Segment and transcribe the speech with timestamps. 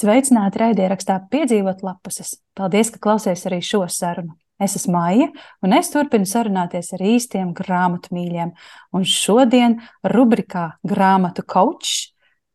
[0.00, 2.38] Sveicināti raidierakstā piedzīvot lapuses.
[2.56, 4.32] Paldies, ka klausies arī šo sarunu.
[4.60, 5.26] Es esmu Maija,
[5.64, 8.52] un es turpinu sarunāties ar īstiem grāmatu mīļiem.
[8.96, 9.76] Un šodien
[10.08, 12.14] rubrikā grāmatu coach.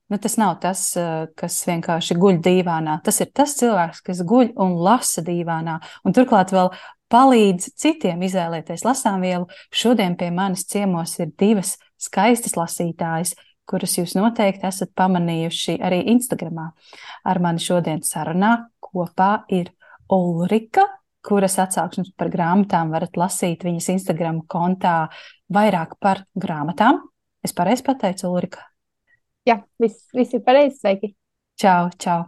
[0.09, 2.99] Nu, tas nav tas, eh, kas vienkārši guļ dīvānā.
[3.03, 5.79] Tas ir tas cilvēks, kas guļ un lasa dīvānā.
[6.05, 6.71] Un turklāt vēl
[7.13, 9.49] palīdz citiem izvēlēties lasāmvielu.
[9.73, 13.35] Šodien pie manis ciemos ir divas skaistas lasītājas,
[13.69, 16.69] kuras jūs noteikti esat pamanījuši arī Instagramā.
[17.25, 19.71] Ar mani šodien sarunā kopā ir
[20.13, 20.85] Ulrika,
[21.25, 25.09] kuras atsauksmes par grāmatām varat lasīt viņas Instagram kontā
[25.53, 27.01] vairāk par grāmatām.
[27.45, 28.65] Es pareizi pateicu, Ulrika?
[29.45, 30.79] Jā, viss, viss ir pareizi.
[30.81, 31.15] Sveiki!
[31.55, 32.25] Čau, čau.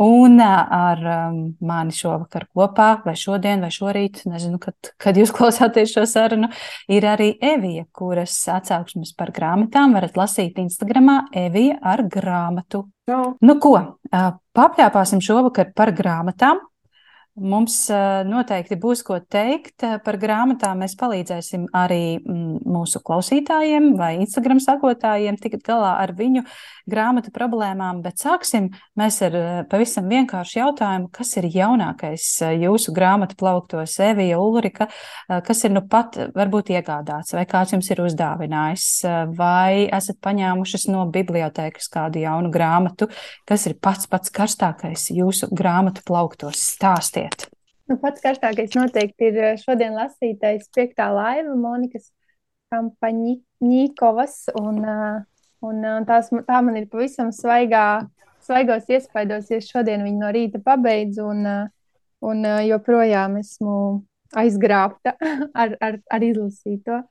[0.00, 5.92] Un ar um, mani šovakar kopā, vai šodien, vai šorīt, nezinu, kad, kad jūs klausāties
[5.92, 6.48] šo sarunu,
[6.88, 12.86] ir arī Evija, kuras atsauksmes par grāmatām varat lasīt Instagramā Evija ar grāmatu.
[13.06, 13.34] Čau.
[13.44, 13.76] Nu ko,
[14.56, 16.64] papļāpāsim šovakar par grāmatām.
[17.36, 17.74] Mums
[18.24, 20.78] noteikti būs ko teikt par grāmatām.
[20.80, 26.46] Mēs palīdzēsim arī mūsu klausītājiem vai Instagram sakotājiem tikt galā ar viņu
[26.88, 29.36] grāmatu problēmām, bet sāksim mēs ar
[29.68, 32.24] pavisam vienkāršu jautājumu, kas ir jaunākais
[32.62, 34.88] jūsu grāmatu plauktos, Evija Ulrika,
[35.28, 38.88] kas ir nu pat varbūt iegādāts, vai kāds jums ir uzdāvinājis,
[39.36, 43.10] vai esat paņēmušas no bibliotēkas kādu jaunu grāmatu,
[43.44, 46.64] kas ir pats pats karstākais jūsu grāmatu plauktos.
[46.76, 47.25] Stāstiet!
[47.86, 52.10] Nu, pats karstākais noteikti ir eh, šodien lasītais piektā laiva Monikas
[52.74, 55.20] Kampaņīkovas, un, eh,
[55.62, 58.08] un, un eh, tās, tā man ir pavisam svaigā,
[58.42, 61.46] svaigos iespaidos, ja šodien viņu no rīta pabeidzu, un,
[62.26, 63.76] un joprojām esmu
[64.34, 65.14] aizgrābta
[65.62, 67.04] ar, ar, ar izlasīto.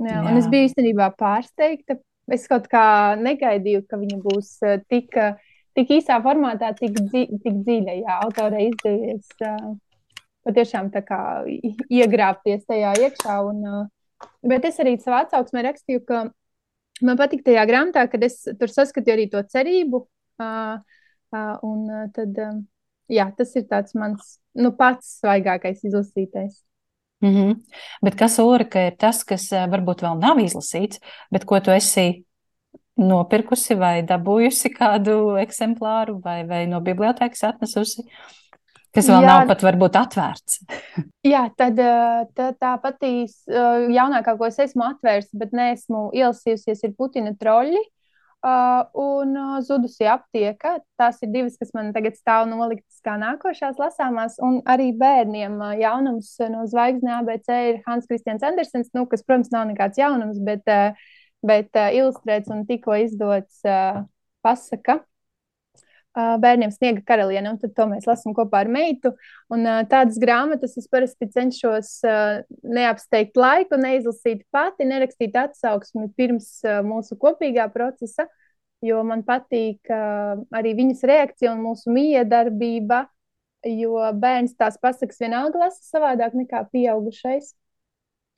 [0.00, 0.36] Jā, Jā.
[0.40, 2.00] Es biju īstenībā pārsteigta.
[2.32, 4.54] Es kaut kā negaidīju, ka viņa būs
[4.88, 5.34] tik uh,
[5.76, 7.96] tik īsā formātā, tik, dzi, tik dziļa.
[8.02, 9.74] Jā, autorei izdevies uh,
[10.46, 11.20] patiešām kā
[11.90, 13.38] iegrābties tajā iekšā.
[13.48, 16.24] Un, uh, bet es arī savā atsauksmē rakstīju, ka
[17.02, 20.04] man patīk tajā grāmatā, kad es tur saskatu arī to cerību.
[20.42, 20.76] Uh,
[21.32, 22.58] uh, un uh, tad, uh,
[23.12, 26.62] jā, tas ir tāds mans nu, pats svaigākais izlasītais.
[27.22, 27.56] Mm -hmm.
[28.02, 30.98] Bet kas, Ulrika, ir tas, kas varbūt vēl nav izlasīts,
[31.30, 32.24] bet ko tu esi
[33.00, 38.04] nopirkusi vai dabūjusi kādu eksemplāru vai, vai no bibliotēkas atnesusi,
[38.92, 39.30] kas vēl Jā.
[39.30, 40.60] nav pat varbūt atvērts.
[41.32, 41.80] Jā, tad
[42.36, 43.14] tā, tā patī
[43.48, 47.82] jaunākā, ko es esmu atvērsta, bet neesmu ielasījusies, ir Putina troļļi.
[48.42, 50.72] Uh, un uh, zudusi aptieka.
[50.98, 54.34] Tās ir divas, kas man tagad stāv noliktas kā nākošās lasāmās.
[54.42, 59.52] Un arī bērniem uh, jaunums no zvaigznes ABC ir Hans Kristians Andersens, nu, kas, protams,
[59.54, 60.90] nav nekāds jaunums, bet uh,
[61.46, 64.04] bet uh, ilustrēts un tikko izdots uh,
[64.44, 65.02] pasaka.
[66.12, 69.14] Uh, bērniem sniega karaliene, un to mēs lasām kopā ar meitu.
[69.48, 76.50] Un, uh, tādas grāmatas es parasti cenšos uh, neapsteigt laiku, neizlasīt pati, nerakstīt atsauksmi pirms
[76.66, 78.26] uh, mūsu kopīgā procesa,
[78.84, 83.06] jo man patīk uh, arī viņas reakcija un mūsu miedarbība,
[83.72, 87.54] jo bērns tās pasakas vienalga lasa savādāk nekā pieaugušais.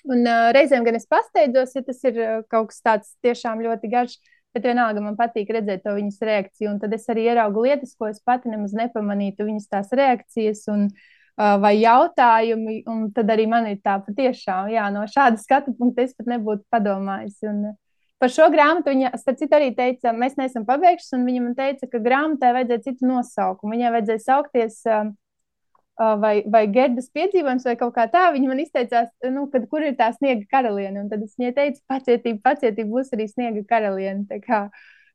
[0.04, 3.88] Un uh, reizēm gan es pasteidzos, ja tas ir uh, kaut kas tāds tiešām ļoti
[3.92, 4.19] garš,
[4.54, 6.75] bet vienalga man patīk redzēt to viņas reakciju.
[6.75, 10.91] Un tad es arī ieraugu lietas, ko es pati nemaz nepamanītu, viņas tās reakcijas un,
[10.91, 12.82] uh, vai jautājumi.
[12.92, 16.69] Un tad arī man ir tā patiešām, jā, no šāda skatu punkta es pat nebūtu
[16.75, 17.41] padomājis.
[17.48, 17.81] Un, uh,
[18.22, 21.88] Par šo grāmatu viņa, starp citu, arī teica, mēs neesam pabeiguši, un viņa man teica,
[21.91, 23.75] ka grāmatai vajadzēja citu nosaukumu.
[23.75, 25.10] Viņai vajadzēja saukties uh,
[25.97, 28.27] vai, vai Gerdas piedzīvojums, vai kaut kā tā.
[28.34, 31.05] Viņa man izteicās, nu, kad, kur ir tā sniega karaliene.
[31.05, 34.41] Un tad es viņai teicu, pacietība, pacietība, būs arī sniega karaliene.
[34.44, 34.66] Kā,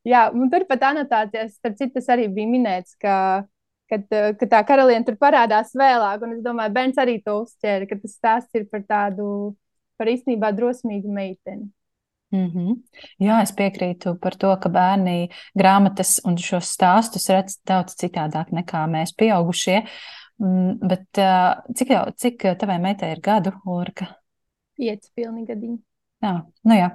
[0.07, 3.15] jā, un turpat anotācijās, starp citu, tas arī bija minēts, ka,
[3.91, 4.05] kad,
[4.39, 6.23] ka tā karaliene tur parādās vēlāk.
[6.23, 9.57] Un es domāju, bērns arī to uzķēra, ka tas stāsts ir par tādu,
[9.99, 11.69] par īstenībā drosmīgu meiteni.
[12.29, 12.75] Mm -hmm.
[13.25, 18.85] Jā, es piekrītu par to, ka bērni grāmatas un šos stāstus redz daudz citādāk nekā
[18.85, 19.77] mēs, pieaugušie.
[19.81, 21.21] Uh, bet
[21.75, 24.07] cik, jau, cik tavai meitai ir gadu, Urka?
[24.79, 25.79] Pieci pilni gadiņi.
[26.19, 26.33] Jā,
[26.67, 26.87] nu jā.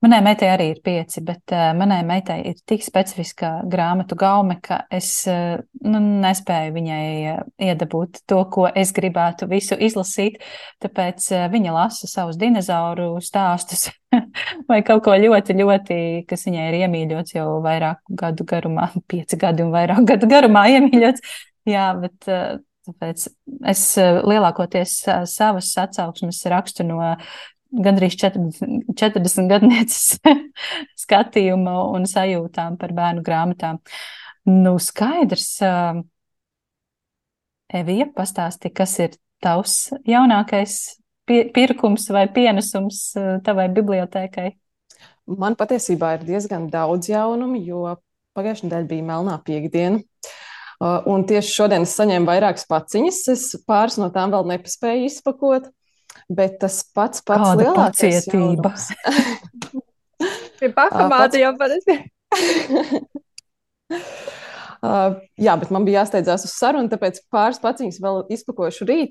[0.00, 4.78] Manai meitai arī ir pieci, bet uh, manai meitai ir tik specifiska grāmatu gaume, ka
[4.96, 10.38] es uh, nu, nespēju viņai uh, iedabūt to, ko es gribētu visu izlasīt.
[10.80, 13.90] Tāpēc uh, viņa lasa savus dinozauru stāstus
[14.70, 16.00] vai kaut ko ļoti, ļoti,
[16.30, 21.36] kas viņai ir iemīļots jau vairāku gadu garumā, pieci gadi un vairāk gadu garumā iemīļots.
[21.68, 22.56] Jā, bet uh,
[22.92, 23.26] Tāpēc
[23.70, 27.00] es eh, lielākoties eh, savas atsauksmes rakstu no
[27.70, 30.18] gandrīz 40, 40 gadnieces
[31.04, 33.78] skatījuma un sajūtām par bērnu grāmatām.
[34.50, 35.60] Nu, skaidrs.
[37.70, 39.12] Evija, pastāsti, kas ir
[39.44, 40.78] tavs jaunākais
[41.54, 43.12] pirkums vai pienesums
[43.46, 44.48] tavai bibliotēkai?
[45.38, 47.84] Man patiesībā ir diezgan daudz jaunumu, jo
[48.34, 50.00] pagājušajā nedēļā bija melnā piekdiena.
[50.80, 53.20] Un tieši šodien es saņēmu vairākas paciņas.
[53.34, 55.68] Es pāris no tām vēl nepaspēju izpakot,
[56.32, 58.72] bet tas pats pats Kāda lielākais pacietība.
[60.60, 62.00] Pie pakamāta jau parasti.
[64.80, 69.10] Uh, jā, bet man bija jāsteidzās uz sarunu, tāpēc pāris paciņas vēl izpakošu rīt.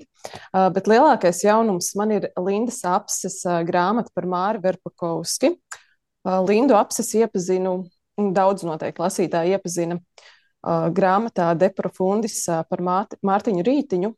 [0.50, 5.52] Uh, bet lielākais jaunums man ir Lindas apses uh, grāmata par Māri Verpakovski.
[6.26, 7.76] Uh, Lindu apses iepazinu,
[8.18, 10.26] un daudz noteikti lasītāji iepazina uh,
[10.62, 14.12] grāmatā De Profundis uh, par Mārtiņu Rītiņu.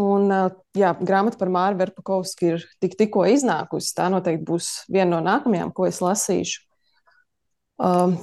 [0.00, 3.92] Un, uh, jā, grāmata par Māri Verpakovski ir tik, tikko iznākusi.
[3.96, 6.62] Tā noteikti būs viena no nākamajām, ko es lasīšu.
[7.80, 8.18] Uh,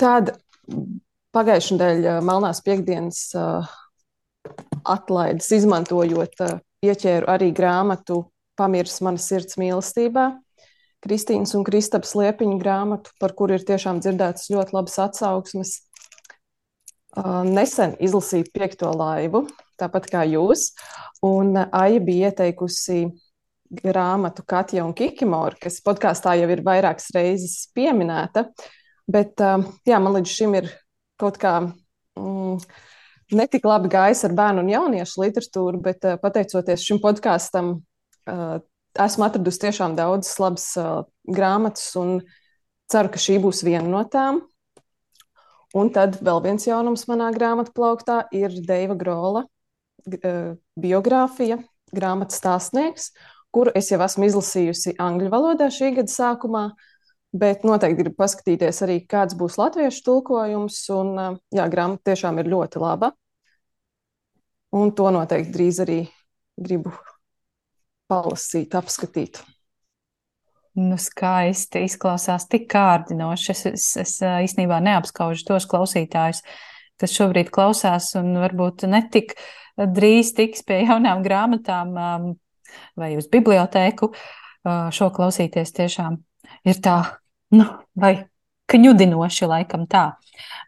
[0.00, 0.36] tad
[1.34, 3.18] Pagājušajā nedēļā Melnās piekdienas
[4.86, 6.38] atlaides izmantojot,
[6.86, 8.20] ieķēru arī grāmatu
[8.54, 10.28] Pamirs manas sirds mīlestībā.
[11.04, 15.74] Kristīnas un Kristaps Liepiņa grāmatu, par kuru ir tiešām dzirdētas ļoti labas atsauksmes.
[17.14, 19.44] Nesen izlasīju piekto laivu,
[19.78, 20.72] tāpat kā jūs,
[21.22, 23.04] un Aija bija ieteikusi
[23.74, 28.48] grāmatu Katja un Kikimora, kas podkāstā jau ir vairākas reizes pieminēta,
[29.10, 30.70] bet jā, man līdz šim ir
[31.20, 31.60] kaut kā
[32.18, 32.58] mm,
[33.38, 37.76] netik labi gājis ar bērnu un jauniešu literatūru, bet pateicoties šim podkāstam,
[38.26, 40.66] esmu atradusi tiešām daudzas labas
[41.26, 42.18] grāmatas un
[42.90, 44.42] ceru, ka šī būs viena no tām.
[45.74, 51.58] Un tad vēl viens jaunums manā grāmatā plauktā ir Deiva Grola uh, biogrāfija,
[51.94, 53.10] grāmatas stāstnieks,
[53.54, 56.68] kuru es jau esmu izlasījusi angļu valodā šī gada sākumā.
[57.34, 60.76] Bet noteikti gribu paskatīties arī, kāds būs latviešu tulkojums.
[60.94, 61.16] Un,
[61.50, 63.10] jā, grāmata tiešām ir ļoti laba.
[64.74, 65.98] Un to noteikti drīz arī
[66.54, 66.94] gribu
[68.10, 69.42] palasīt, apskatīt.
[70.74, 73.50] Nu, skaisti izklausās tik kārdinoši.
[73.52, 76.42] Es, es, es īstenībā neapskaužu tos klausītājus,
[76.98, 79.36] kas šobrīd klausās un varbūt netik
[79.78, 81.94] drīz tiks pie jaunām grāmatām
[82.98, 84.10] vai uz bibliotēku.
[84.64, 86.18] Šo klausīties tiešām
[86.66, 86.98] ir tā
[87.54, 88.16] nu, vai
[88.72, 90.08] kņudinoši, laikam tā.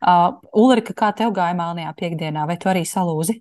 [0.05, 3.41] Uh, Ulrika, kā tev gāja melnajā piekdienā, vai tu arī salūzi?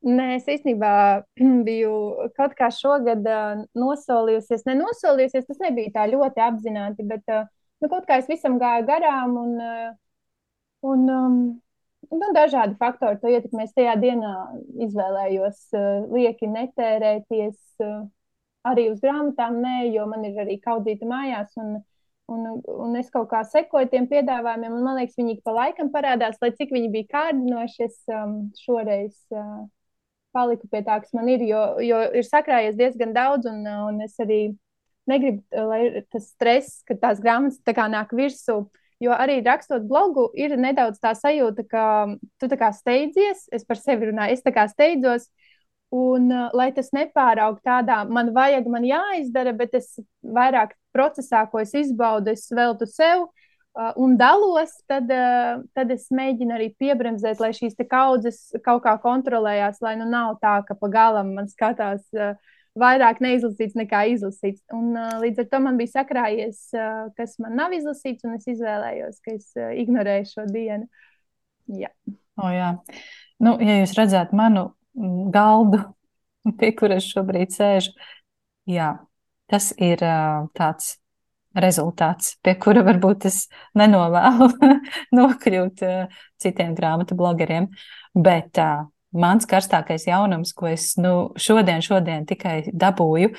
[0.00, 0.90] Nē, es īstenībā
[1.66, 1.94] biju
[2.36, 3.26] kaut kā šogad
[3.76, 4.64] nosolījusies.
[4.68, 9.58] Nenosolījusies, tas nebija tā ļoti apzināti, bet nu, kaut kā es visam gāju garām un,
[10.88, 11.36] un um,
[12.08, 13.76] nu, dažādi faktori to ietekmēs.
[13.76, 14.32] Tajā dienā
[14.88, 15.68] izvēlējos
[16.14, 17.84] lieki netērēties
[18.70, 21.56] arī uz grāmatām, nē, jo man ir arī kaudzīta mājās.
[21.60, 21.80] Un,
[22.30, 26.36] Un, un es kaut kā sekoju tiem piedāvājumiem, un man liekas, viņi pa laikam parādās,
[26.38, 27.88] lai cik viņi bija kārdinoši.
[27.88, 29.64] Es um, šoreiz uh,
[30.34, 34.00] paliku pie tā, kas man ir, jo, jo ir sakrājies diezgan daudz, un, uh, un
[34.04, 34.40] es arī
[35.10, 38.62] negribu, uh, lai tas stress, ka tās grāmatas tā kā nāk virsū.
[39.00, 41.84] Jo arī rakstot blogu, ir nedaudz tā sajūta, ka
[42.36, 45.30] tu tā kā steidzies, es par sevi runāju, es tā kā steidzos,
[45.90, 49.88] Un, uh, lai tas nepāraug tādā, man vajag, man jāizdara, bet es
[50.22, 53.49] vairāk procesā, ko es izbaudu, es veltu sev uh,
[53.96, 59.80] un dalos, tad, uh, tad es mēģinu arī piebremzēt, lai šīs kaudzes kaut kā kontrolējās,
[59.84, 62.34] lai nu nav tā, ka pa galam man skatās uh,
[62.78, 64.62] vairāk neizlasīts nekā izlasīts.
[64.74, 68.48] Un, uh, līdz ar to man bija sakrājies, uh, kas man nav izlasīts, un es
[68.50, 70.90] izvēlējos, ka es uh, ignorēju šo dienu.
[71.70, 71.92] Jā.
[72.40, 72.74] O, jā.
[73.40, 74.70] Nu, ja jūs redzētu manu
[75.32, 75.84] galdu,
[76.58, 77.94] pie kuras šobrīd sēžu.
[78.70, 78.94] Jā,
[79.50, 80.02] tas ir
[80.56, 80.96] tāds
[81.56, 83.44] rezultāts, pie kura varbūt es
[83.78, 84.50] nenovēlu
[85.18, 85.84] nokļūt
[86.40, 87.70] citiem grāmatu blogeriem.
[88.14, 93.34] Bet uh, mans karstākais jaunums, ko es nu, šodien, šodien tikai dabūju,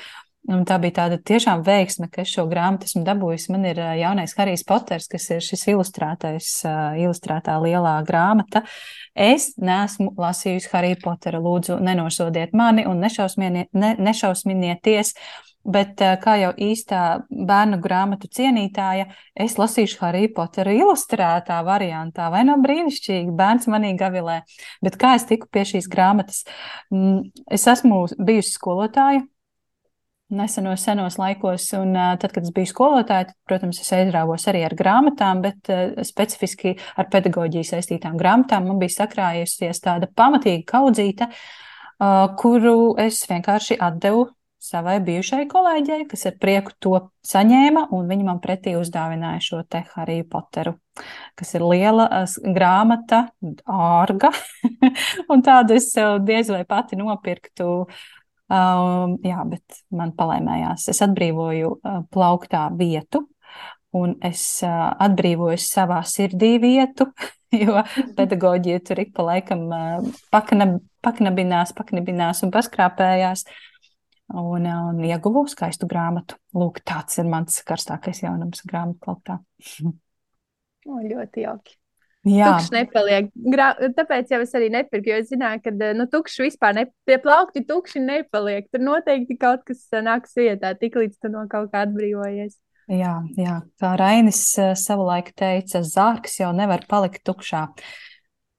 [0.50, 3.52] Un tā bija tāda tiešām veiksme, ka es šo grāmatu esmu dabūjusi.
[3.54, 6.48] Man ir jaunais Harijs Poters, kas ir šis ilustrētais,
[6.98, 8.64] ilustrētā lielā grāmata.
[9.14, 11.44] Es neesmu lasījusi Hariju Poteru.
[11.46, 15.14] Lūdzu, nenosodiet mani un nešausminiet, ne, nešausminieties.
[15.62, 19.06] Bet, kā jau īstā bērnu grāmatu cienītāja,
[19.38, 22.26] es lasīšu Hariju Poteru ilustrētā variantā.
[22.34, 23.34] Vai nav brīnišķīgi?
[23.38, 24.40] Bērns manī gavilē.
[24.82, 26.42] Bet kā es tiku pie šīs grāmatas?
[26.90, 29.22] Mm, es esmu bijusi skolotāja
[30.32, 31.72] nesenos senos laikos.
[31.78, 35.70] Un, uh, tad, kad es biju skolotāja, tad, protams, es aizrāvos arī ar grāmatām, bet
[35.72, 41.28] uh, specifiski ar pedagoģiju saistītām grāmatām man bija sakrājusies tāda pamatīga kaudzīta,
[42.40, 44.24] kuru es vienkārši atdevu
[44.62, 46.94] savai bijušai kolēģei, kas ar prieku to
[47.26, 50.76] saņēma, un viņa man pretī uzdāvināja šo te Hariju Poteru,
[51.38, 52.06] kas ir liela
[52.54, 53.24] grāmata,
[53.66, 54.30] ārga,
[55.32, 57.68] un tādu es sev diez vai pati nopirktu.
[58.52, 60.90] Um, jā, bet man palaimējās.
[60.92, 63.22] Es atbrīvoju uh, plauktā vietu,
[63.96, 67.08] un es uh, atbrīvoju savā sirdī vietu,
[67.62, 67.80] jo
[68.18, 73.46] pedagoģija tur ik pa laikam uh, paknab, paknabinās, paknabinās un paskrāpējās.
[74.32, 76.38] Un, un ieguvu skaistu grāmatu.
[76.56, 79.38] Lūk, tāds ir mans karstākais jaunums grāmatu plauktā.
[80.88, 81.76] o, ļoti jauki.
[82.22, 83.30] Jā, tukšs nepaliek.
[83.34, 87.16] Gra tāpēc jau es arī nepirku, jo es zināju, ka nu, tukšs vispār ne, pie
[87.22, 88.68] plaukti tukši nepaliek.
[88.70, 92.60] Tur noteikti kaut kas nāks vietā, tik līdz tu no kaut kā atbrīvojies.
[92.92, 94.44] Jā, jā, kā Rainis
[94.78, 97.66] savulaik teica, zārks jau nevar palikt tukšā.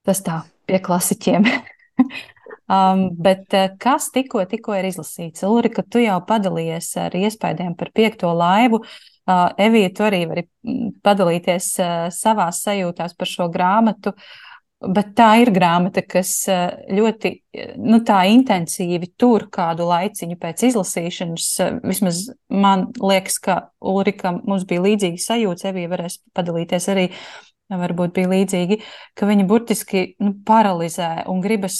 [0.04, 1.48] Tas tā pie klasiķiem.
[2.06, 5.46] um, bet kas tikko, tikko ir izlasīts?
[5.48, 8.84] Ulrika, tu jau padalījies ar iespējām par piekto laivu.
[9.24, 14.12] Uh, Evija, tu arī vari mm, padalīties uh, savās sajūtās par šo grāmatu.
[14.84, 17.32] Bet tā ir grāmata, kas uh, ļoti
[17.80, 21.48] nu, intensīvi tur kādu laiciņu pēc izlasīšanas.
[21.88, 25.70] Vismaz man liekas, ka Ulrika mums bija līdzīga sajūta.
[25.72, 27.08] Evija varēs padalīties arī,
[27.72, 28.80] varbūt bija līdzīgi,
[29.18, 31.80] ka viņa burtiski nu, paralizē un gribas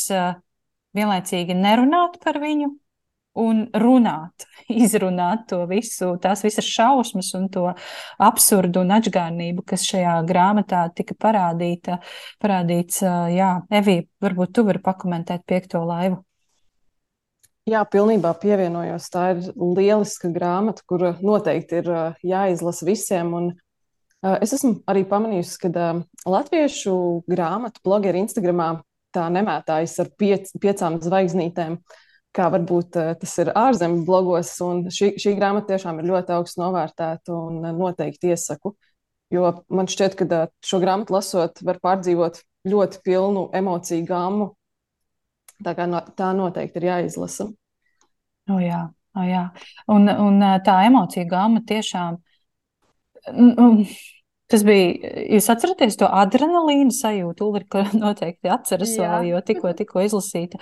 [0.94, 2.72] vienlaicīgi nerunāt par viņu,
[3.40, 4.46] un runāt,
[4.86, 7.66] izrunāt to visu, tās visas šausmas un to
[8.22, 12.00] absurdu un atgādnību, kas šajā grāmatā tika parādīta.
[12.44, 13.02] Parādīts,
[13.34, 16.22] jā, Evija, varbūt tu vari pakomentēt piekto laivu.
[17.64, 19.06] Jā, pilnībā pievienojos.
[19.08, 21.86] Tā ir lieliska grāmata, kura noteikti ir
[22.28, 23.30] jāizlasa visiem.
[23.38, 23.46] Un,
[24.24, 25.88] es esmu arī pamanījusi, ka
[26.30, 26.96] latviešu
[27.30, 28.72] grāmatu blogeri Instagramā
[29.14, 31.78] tā nemētājas ar piec, piecām zvaigznītēm.
[32.34, 34.56] Kā varbūt tas ir ārzemju blogos.
[34.96, 38.74] Šī, šī grāmata tiešām ir ļoti augsts novērtēta un noteikti iesaku.
[39.34, 44.50] Jo man šķiet, ka šo grāmatu lasot, var pārdzīvot ļoti pilnu emociju gāmu.
[45.64, 47.48] Tā, no, tā noteikti ir jāizlasa.
[48.50, 48.82] O, jā,
[49.14, 49.46] o, jā.
[49.94, 52.18] Un, un tā emocija gāma tiešām.
[53.30, 53.86] Un,
[54.54, 59.08] Tas bija, jūs atceraties to adrenalīnu sajūtu, Ulrika noteikti atceras Jā.
[59.08, 60.60] vēl, jo tikko, tikko izlasīta.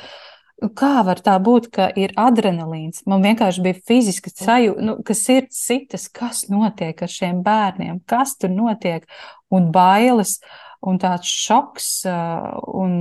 [0.78, 3.02] Kā var tā būt, ka ir adrenalīns?
[3.10, 8.38] Man vienkārši bija fiziski sajūta, nu, ka sirds sitas, kas notiek ar šiem bērniem, kas
[8.40, 9.08] tur notiek,
[9.52, 10.38] un bailes,
[10.86, 12.94] un tāds šoks un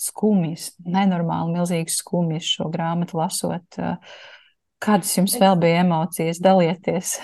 [0.00, 3.78] skumjas, nenormāli milzīgs skumjas šo grāmatu lasot.
[4.80, 6.42] Kādas jums vēl bija emocijas?
[6.42, 7.14] Dalieties!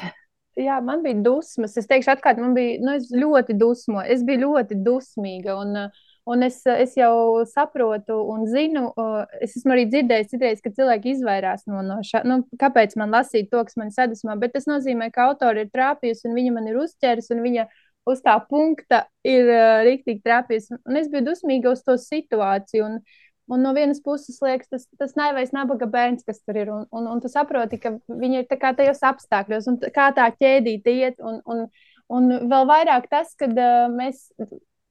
[0.56, 1.76] Jā, man bija dusmas.
[1.76, 4.00] Es teikšu, atkārt, man bija nu, ļoti dusmo.
[4.00, 5.56] Es biju ļoti dusmīga.
[5.60, 8.88] Un, uh, Un es, es jau saprotu un zinu,
[9.38, 13.46] es esmu arī dzirdējis citreiz, ka cilvēki izvairās no, no šā, nu, kāpēc man lasīt
[13.52, 16.80] to, kas man sadusmā, bet tas nozīmē, ka autori ir trāpījusi un viņa man ir
[16.82, 17.68] uzķēris un viņa
[18.10, 20.80] uz tā punkta ir uh, rīktīgi trāpījusi.
[20.82, 22.90] Un es biju dusmīga uz to situāciju.
[22.90, 22.98] Un,
[23.46, 26.70] Un no vienas puses, liekas, tas, tas nevajag nabaga bērns, kas tur ir.
[26.74, 31.20] Un, un, un tu saproti, ka viņi ir tajos apstākļos, un kā tā ķēdīte iet.
[31.22, 31.66] Un, un,
[32.10, 34.26] un vēl vairāk tas, ka uh, mēs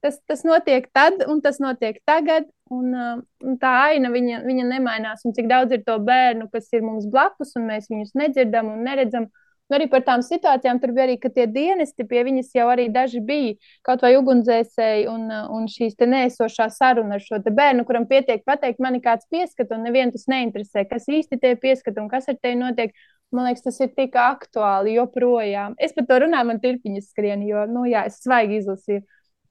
[0.05, 2.47] tas, tas notiek tad, un tas notiek tagad.
[2.71, 5.25] Un, uh, un tā aina viņa, viņa nemainās.
[5.27, 8.87] Un cik daudz ir to bērnu, kas ir mums blakus, un mēs viņus nedzirdam un
[8.87, 9.27] neredzam.
[9.65, 12.85] Un arī par tām situācijām tur bija arī, ka tie dienesti pie viņas jau arī
[12.93, 13.55] daži bija.
[13.85, 18.99] Kaut vai ugunsdzēsēji un, un šīs nēsošā saruna ar šo bērnu, kuram pietiek pateikt, man
[18.99, 22.61] ir kāds pieskat, un nevienu tas neinteresē, kas īsti tie pieskat un kas ar tevi
[22.61, 22.93] notiek.
[23.33, 25.73] Man liekas, tas ir tik aktuāli joprojām.
[25.81, 29.01] Es par to runāju, man tirpiņas skrien, jo, nu jā, es svaigi izlasīju.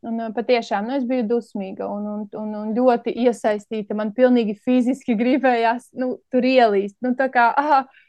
[0.04, 3.96] Un patiešām nu, es biju dusmīga un, un, un, un ļoti iesaistīta.
[3.96, 6.98] Man pilnīgi fiziski gribējās nu, tur ielīst.
[7.04, 8.03] Nu, kā, aha, nu,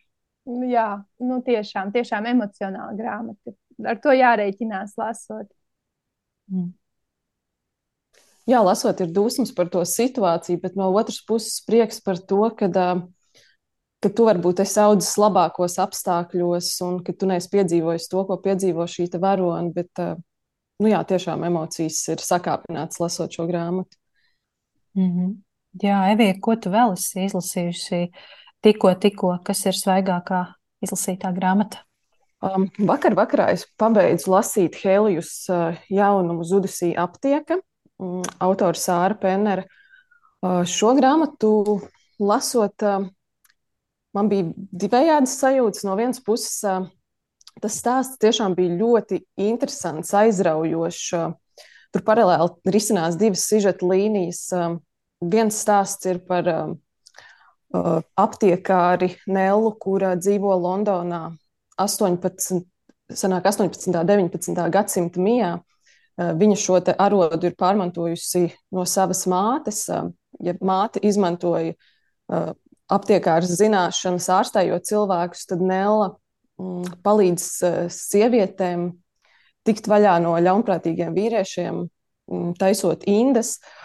[0.45, 0.87] jā,
[1.25, 3.53] nu, tiešām, tiešām emocionāla grāmata.
[3.85, 5.49] Ar to jārēķinās lasot.
[6.51, 6.73] Mm.
[8.45, 12.69] Jā, lasot, ir dusmas par to situāciju, bet no otras puses prieks par to, ka,
[14.05, 18.85] ka tu varbūt esi audzis labākos apstākļos un ka tu neesi piedzīvojis to, ko piedzīvo
[18.85, 19.73] šī varone.
[19.73, 20.05] Bet
[20.79, 23.97] nu jā, tiešām emocijas ir sakāpināts lasot šo grāmatu.
[24.95, 25.33] Mm -hmm.
[25.83, 28.11] Jā, Evija, ko tu vēl esi izlasījusi
[28.65, 30.45] tikko, tikko, kas ir svaigākā
[30.85, 31.83] izlasītā grāmata?
[32.45, 37.57] Um, vakar vakarā es pabeidzu lasīt Helijus uh, jaunumu Zudusī aptieka,
[38.01, 39.65] um, autora Sāra Pennera.
[40.43, 41.79] Uh, šo grāmatu
[42.21, 43.07] lasot, uh,
[44.13, 44.51] man bija
[44.83, 45.85] divējādas sajūtas.
[45.87, 46.85] No vienas puses, uh,
[47.63, 51.07] tas stāsts tiešām bija ļoti interesants, aizraujošs.
[51.95, 54.49] Tur paralēli risinās divas sižeta līnijas.
[55.23, 56.49] Viens stāsts ir par
[58.19, 61.29] aptiekāri Nellu, kura dzīvo Londonā
[61.81, 62.61] 18,
[63.11, 63.89] sanāk 18.
[63.91, 64.67] un 19.
[64.73, 65.53] gadsimta mijā.
[66.15, 69.83] Viņa šo arodu ir pārmantojusi no savas mātes.
[70.43, 71.75] Ja māte izmantoja
[72.91, 76.13] aptiekāras zināšanas, ārstējot cilvēkus, tad Nela
[76.61, 77.47] mm, palīdz
[77.91, 78.91] sievietēm
[79.65, 81.81] tikt vaļā no ļaunprātīgiem vīriešiem,
[82.31, 83.57] mm, taisot indas.
[83.57, 83.84] Uh,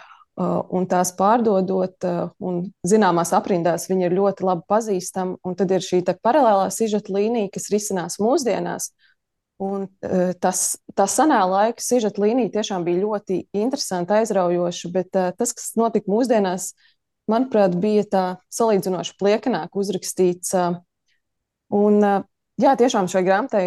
[0.71, 5.37] un tās pārdodot, uh, un zināmās aprindās viņi ir ļoti labi pazīstami.
[5.47, 8.91] Un tad ir šī paralēlā sižeta līnija, kas risinās mūsdienās.
[9.61, 10.63] Un uh, tas,
[10.97, 16.71] tā senā laika sižeta līnija tiešām bija ļoti interesanta, aizraujoša, bet tas, kas notika mūsdienās,
[17.31, 20.55] manuprāt, bija tā salīdzinoši pliekanāk uzrakstīts.
[21.71, 22.01] Un,
[22.59, 23.65] jā, tiešām šai grāmatai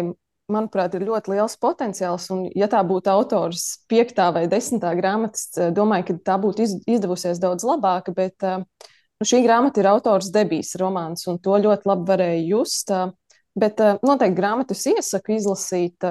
[0.51, 2.27] manuprāt, ir ļoti liels potenciāls.
[2.33, 7.41] Un, ja tā būtu autors piektā vai desmitā grāmatas, eh, domāju, ka tā būtu izdevusies
[7.41, 8.13] daudz labāka.
[8.15, 12.91] Bet eh, nu, šī grāmata ir autors debijas romāns, un to ļoti labi varēja just.
[12.91, 16.03] Eh, bet noteikti grāmatus iesaku izlasīt.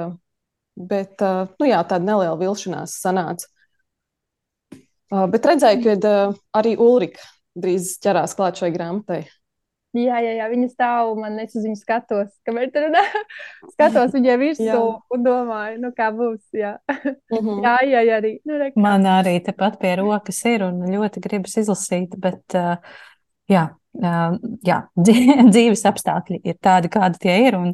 [0.75, 3.47] Bet nu, jā, tāda neliela vilšanās sanāca.
[5.31, 6.15] Bet redzēju, ka
[6.57, 7.21] arī Ulrika
[7.55, 9.21] drīz ķerās klāt šai grāmatai.
[9.95, 13.03] Jā, jā, jā, viņa stāv man, es uz viņu skatos, kamēr tur runā.
[13.77, 14.81] skatos viņai virsū
[15.15, 16.43] un domāju, nu kā būs.
[16.57, 17.63] Jā, mm -hmm.
[17.63, 18.33] jā, jā, jā arī.
[18.45, 18.81] Nu, rekā.
[18.81, 22.77] man arī tepat pie rokas ir un ļoti gribas izlasīt, bet uh,
[23.49, 23.71] jā.
[23.95, 24.35] Uh,
[24.67, 24.81] jā,
[25.55, 27.69] dzīves apstākļi ir tādi, kādi tie ir, un,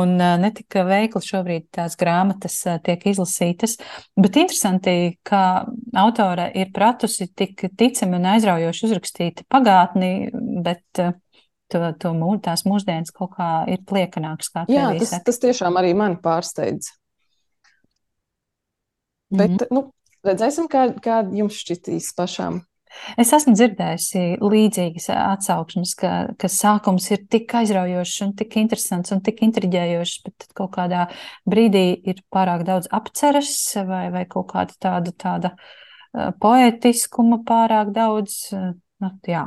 [0.00, 2.56] un ne tik veikli šobrīd tās grāmatas
[2.86, 3.76] tiek izlasītas.
[4.16, 10.30] Bet interesanti, ka autore ir pratusi tik ticami un aizraujoši uzrakstīt pagātni,
[10.64, 11.04] bet
[11.72, 14.52] to, to mū, tās mūsdienas kaut kā ir pliekanāks.
[14.72, 15.26] Jā, tas, saka.
[15.30, 16.92] tas tiešām arī mani pārsteidz.
[19.30, 19.58] Mm -hmm.
[19.58, 19.90] Bet, nu,
[20.24, 22.62] redzēsim, kā, kā jums šķitīs pašām.
[23.20, 29.22] Es esmu dzirdējusi līdzīgas atsauksmes, ka, ka sākums ir tik aizraujošs un tik interesants un
[29.26, 31.06] tik intriģējošs, bet tad kaut kādā
[31.48, 33.52] brīdī ir pārāk daudz apceres
[33.88, 38.46] vai, vai kaut kāda tāda, tāda uh, poetiskuma pārāk daudz.
[39.02, 39.42] Nu, jā,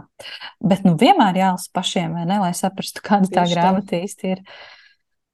[0.62, 4.44] bet nu, vienmēr jālasa pašiem, ne, lai saprastu, kāda tā grāmata īsti ir.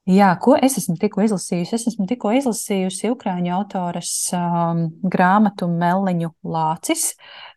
[0.06, 1.74] Jā, ko es esmu tikko izlasījusi?
[1.76, 7.10] Es esmu tikko izlasījusi Ukrāņu autoras um, grāmatu Meliņu Lācis.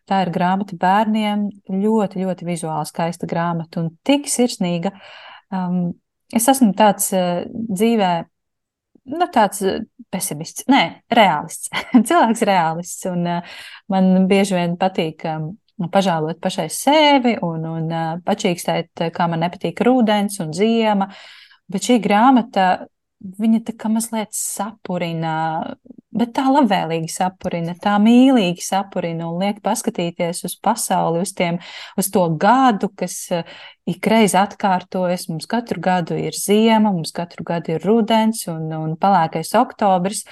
[0.09, 4.91] Tā ir grāmata bērniem, ļoti, ļoti vizuāli skaista grāmata un tik sirsnīga.
[5.53, 5.93] Um,
[6.33, 8.11] es esmu tāds uh, dzīvē,
[9.13, 9.79] nu, tāds uh,
[10.11, 11.69] pesimists, nē, realists.
[12.09, 13.57] Cilvēks realists, un uh,
[13.93, 15.51] man bieži vien patīk um,
[15.87, 17.91] pažēlot pašai sevi un, un
[18.25, 21.07] pačīkstēt, kā man nepatīk rudens un ziema.
[21.69, 22.87] Bet šī grāmata,
[23.19, 25.75] viņa tā kā mazliet sapurina,
[26.15, 31.59] bet tā labvēlīgi sapurina, tā mīlīgi sapurina un liek paskatīties uz pasauli, uz, tiem,
[31.99, 33.17] uz to gadu, kas
[33.89, 35.27] ikreiz atkārtojas.
[35.31, 40.25] Mums katru gadu ir ziema, mums katru gadu ir rudens un, un palēkais oktobris.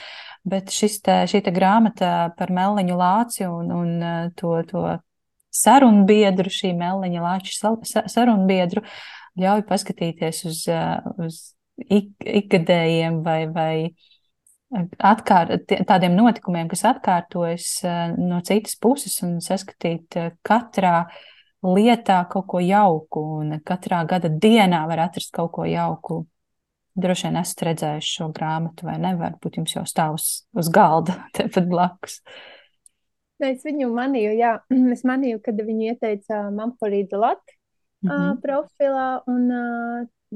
[0.47, 4.83] Bet šis te, šī te grāmata par meliņu lāci un, un to, to
[5.53, 7.73] sarunbiedru, šī meliņa lāča
[8.11, 8.83] sarunbiedru,
[9.39, 10.63] ļauj paskatīties uz,
[11.21, 11.39] uz
[11.77, 13.73] ik, ikgadējiem vai, vai
[14.99, 15.57] atkār,
[15.87, 17.69] tādiem notikumiem, kas atkārtojas
[18.17, 21.05] no citas puses un saskatīt katrā
[21.67, 26.25] lietā kaut ko jauku un katrā gada dienā var atrast kaut ko jauku.
[26.97, 29.11] Droši vien esat redzējuši šo grāmatu, vai ne?
[29.19, 32.17] Varbūt jums jau stāv uz, uz galda tepat blakus.
[32.23, 32.56] Uh,
[33.43, 34.53] Es viņu manīju, jā,
[34.95, 37.43] es manīju, kad viņu ieteica Mamforīda Lat
[38.03, 38.39] mm -hmm.
[38.41, 39.51] profilā, un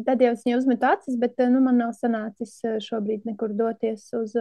[0.06, 4.36] tad jau es viņu uzmetu acis, bet nu, man nav sanācis šobrīd nekur doties uz,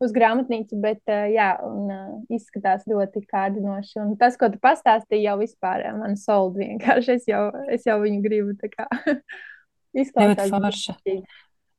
[0.00, 1.88] uz grāmatnīcu, bet jā, un
[2.28, 4.00] izskatās ļoti kārdinoši.
[4.04, 8.22] Un tas, ko tu pastāstīji, jau vispār man solda vienkārši, es jau, es jau viņu
[8.22, 8.88] gribu tā kā
[10.02, 10.50] izklausās.
[10.50, 10.98] Ļoti forša.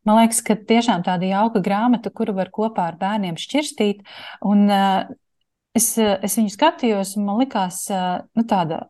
[0.04, 4.02] Man liekas, ka tiešām tāda jauka grāmata, kuru var kopā ar bērniem šķirstīt.
[4.44, 5.08] Un, uh,
[5.78, 8.86] es, eh, es viņu skatījos, un man likās, eh, nu, tāda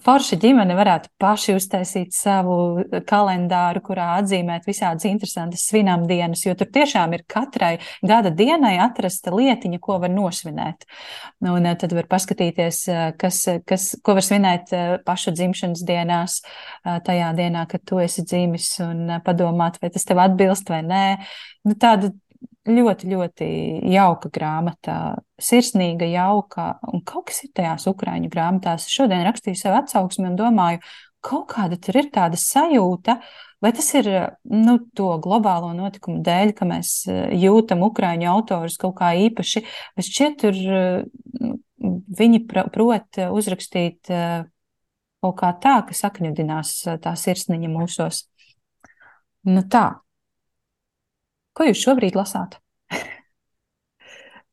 [0.00, 6.70] forša ģimene varētu paši uztaisīt savu kalendāru, kurā atzīmēt visādas interesantas svinām dienas, jo tur
[6.72, 10.88] tiešām ir katrai gada dienai atrasta lietiņa, ko var nosvinēt.
[11.44, 12.80] Un eh, tad var paskatīties,
[13.20, 14.72] kas, kas, ko var svinēt
[15.04, 16.40] paša dzimšanas dienās,
[16.84, 21.06] tajā dienā, kad tu esi dzimis, un padomāt, vai tas tev atbilst vai nē.
[21.64, 22.12] Nu, tāda
[22.68, 23.46] ļoti, ļoti
[23.92, 24.98] jauka grāmata,
[25.40, 28.86] sirsnīga, jauka, un kaut kas ir tajās ukrāņu grāmatās.
[28.86, 30.80] Es šodien rakstīju sev atsauksmi un domāju,
[31.24, 33.18] kaut kāda tur ir tāda sajūta,
[33.64, 34.08] vai tas ir
[34.48, 39.64] nu, to globālo notikumu dēļ, ka mēs eh, jūtam ukrāņu autorus kaut kā īpaši,
[39.96, 41.54] bet šķiet tur nu,
[42.20, 44.44] viņi prot uzrakstīt eh,
[45.24, 48.24] kaut kā tā, ka sakņudinās tā sirsniņa mūsos.
[49.48, 50.03] Nu tā.
[51.54, 52.58] Ko jūs šobrīd lasāt?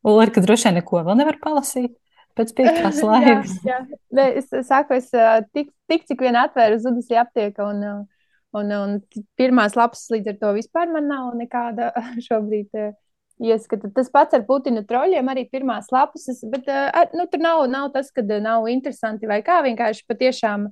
[0.07, 1.95] Ulrika droši vien neko vēl nevar palasīt
[2.37, 3.57] pēc piektās laivas.
[3.65, 3.99] jā, jā.
[4.17, 5.09] Ne, es saku, es
[5.55, 7.83] tik, tik cik vien atvēru zudusī aptieka un,
[8.57, 8.97] un, un
[9.39, 11.91] pirmās lapas līdz ar to vispār man nav nekāda
[12.27, 12.69] šobrīd
[13.41, 13.89] ieskata.
[13.95, 16.69] Tas pats ar Putina troļļiem, arī pirmās lapas, bet
[17.17, 19.61] nu, tur nav, nav tas, ka nav interesanti vai kā.
[19.65, 20.67] Vienkārši patiešām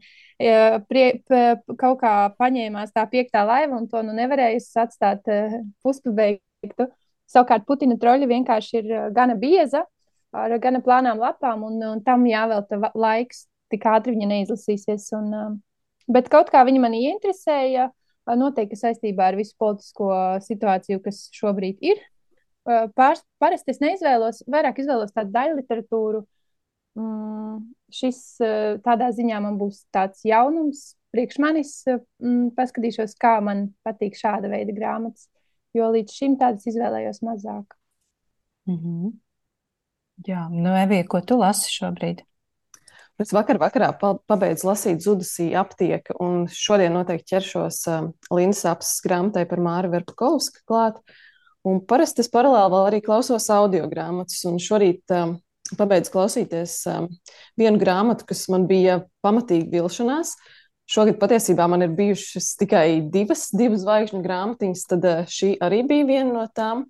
[0.89, 1.41] prie, p,
[1.79, 5.25] kaut kā paņēmās tā piektā laiva un to nu nevarēja atstāt
[5.83, 6.89] puspabeigtu.
[7.29, 9.83] Savukārt Putina troļļi vienkārši ir gana bieza,
[10.33, 15.11] ar gana plānām lapām, un, un tam jāvelta laiks, tik ātri viņa neizlasīsies.
[15.17, 15.59] Un,
[16.09, 17.91] bet kaut kā viņa man ieinteresēja,
[18.37, 20.09] noteikti saistībā ar visu politisko
[20.45, 22.01] situāciju, kas šobrīd ir
[22.67, 26.21] Pār, parasti es neizvēlos, vairāk izvēlos tādu daļu literatūru.
[26.99, 27.59] Mm,
[27.93, 28.19] šis
[28.85, 31.73] tādā ziņā man būs tāds jaunums priekš manis.
[32.21, 35.29] Mm, paskatīšos, kā man patīk šāda veida grāmatas,
[35.77, 37.77] jo līdz šim tādas izvēlējos mazāk.
[38.69, 39.13] Mm -hmm.
[40.27, 42.25] Jā, nu, Evija, ko tu lasi šobrīd?
[43.19, 43.89] Es vakar vakarā
[44.27, 50.63] pabeidzu lasīt Zudasī aptieka, un šodien noteikti ķeršos uh, Lindas apses grāmatai par Māru Verpakovsku
[50.67, 50.95] klāt.
[50.95, 51.28] Uh,
[51.67, 54.45] Un parasti es paralēli vēl arī klausos audio grāmatas.
[54.63, 55.35] Šorīt um,
[55.77, 57.09] pabeidzu klausīties um,
[57.59, 60.35] vienu grāmatu, kas man bija pamatīgi vilšanās.
[60.89, 66.07] Šogad patiesībā man ir bijušas tikai divas, divas zvaigžņu grāmatiņas, tad uh, šī arī bija
[66.07, 66.87] viena no tām.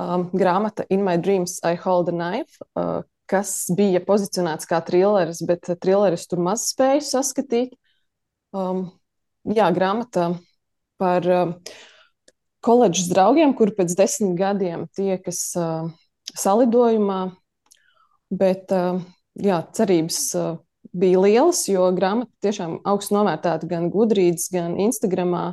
[0.00, 5.42] Um, grāmata In My Dreams I Hold a Knife, uh, kas bija pozicionēts kā trilleris,
[5.46, 7.74] bet trilleris tur maz spēju saskatīt.
[8.56, 8.86] Um,
[9.44, 10.30] jā, grāmata
[11.00, 11.52] par uh,
[12.64, 15.88] koledžas draugiem, kuri pēc desmit gadiem tiekas uh,
[16.36, 17.20] salidojumā.
[18.30, 19.00] Bet uh,
[19.34, 20.52] jā, cerības uh,
[20.96, 25.50] bija lielas, jo grāmata tiešām augstu novērtēta gan Gudrītas, gan Instagramā.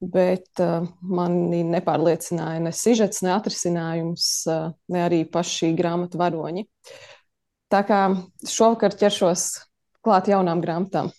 [0.00, 6.64] Bet uh, mani nepārliecināja ne sižets, ne atrisinājums, uh, ne arī paši grāmatu varoņi.
[7.70, 7.98] Tā kā
[8.48, 9.50] šovakar ķeršos
[10.00, 11.12] klāt jaunām grāmatām.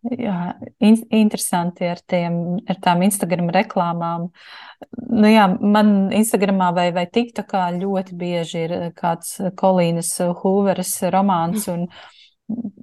[0.00, 2.36] Jā, in, interesanti ar, tiem,
[2.72, 4.30] ar tām Instagram reklāmām.
[5.12, 11.84] Nu jā, man Instagramā vai, vai TikTokā ļoti bieži ir kāds Kolīnas Hooveras romāns, un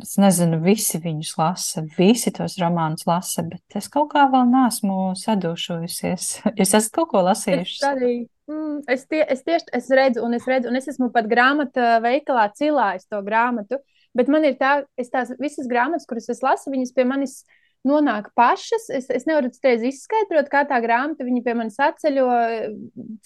[0.03, 5.17] es nezinu, visi viņus lasa, visi tos romānus lasa, bet es kaut kā vēl neesmu
[5.17, 6.32] sadušojusies.
[6.60, 7.77] Jūs esat kaut ko lasījuši?
[7.82, 8.15] Es arī.
[8.47, 11.97] Mm, es, tie, es tieši es redzu, un es redzu, un es esmu pat grāmatā
[12.06, 13.82] veikalā cilājis to grāmatu.
[13.82, 17.39] Uh, Bet man ir tā, es tās visas grāmatas, kuras es lasu, viņas pie manis
[17.88, 18.89] nonāk pašas.
[18.93, 22.27] Es, es nevaru citreiz izskaidrot, kā tā grāmata viņa pie manis atceļo.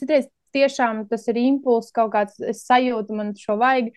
[0.02, 3.94] Citreiz tiešām tas ir impulss, kaut kāds sajūta, man šo vajag.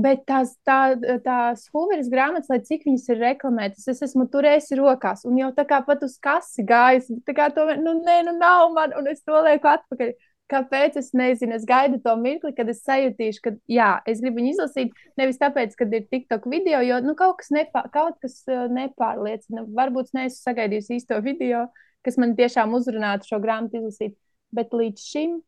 [0.00, 5.24] Bet tās, tā, tās Hooveras grāmatas, lai cik viņas ir reklamētas, es esmu turējis rokās
[5.26, 7.08] un jau tā kā pat uz kasi gājis.
[7.26, 10.14] Tā kā to, nu, nē, nu nav man, un es to lieku atpakaļ.
[10.50, 11.54] Kāpēc es nezinu?
[11.54, 14.96] Es gaidu to mirkli, kad es sajutīšu, ka jā, es gribu viņu izlasīt.
[15.20, 19.68] Nevis tāpēc, ka ir TikTok video, jo nu, kaut kas, nepār, kaut kas nepārliecina.
[19.78, 21.68] Varbūt es neesmu sagaidījusi īsto video,
[22.06, 24.16] kas man tiešām uzrunātu šo grāmatu izlasīt.
[24.54, 25.38] Bet līdz šim,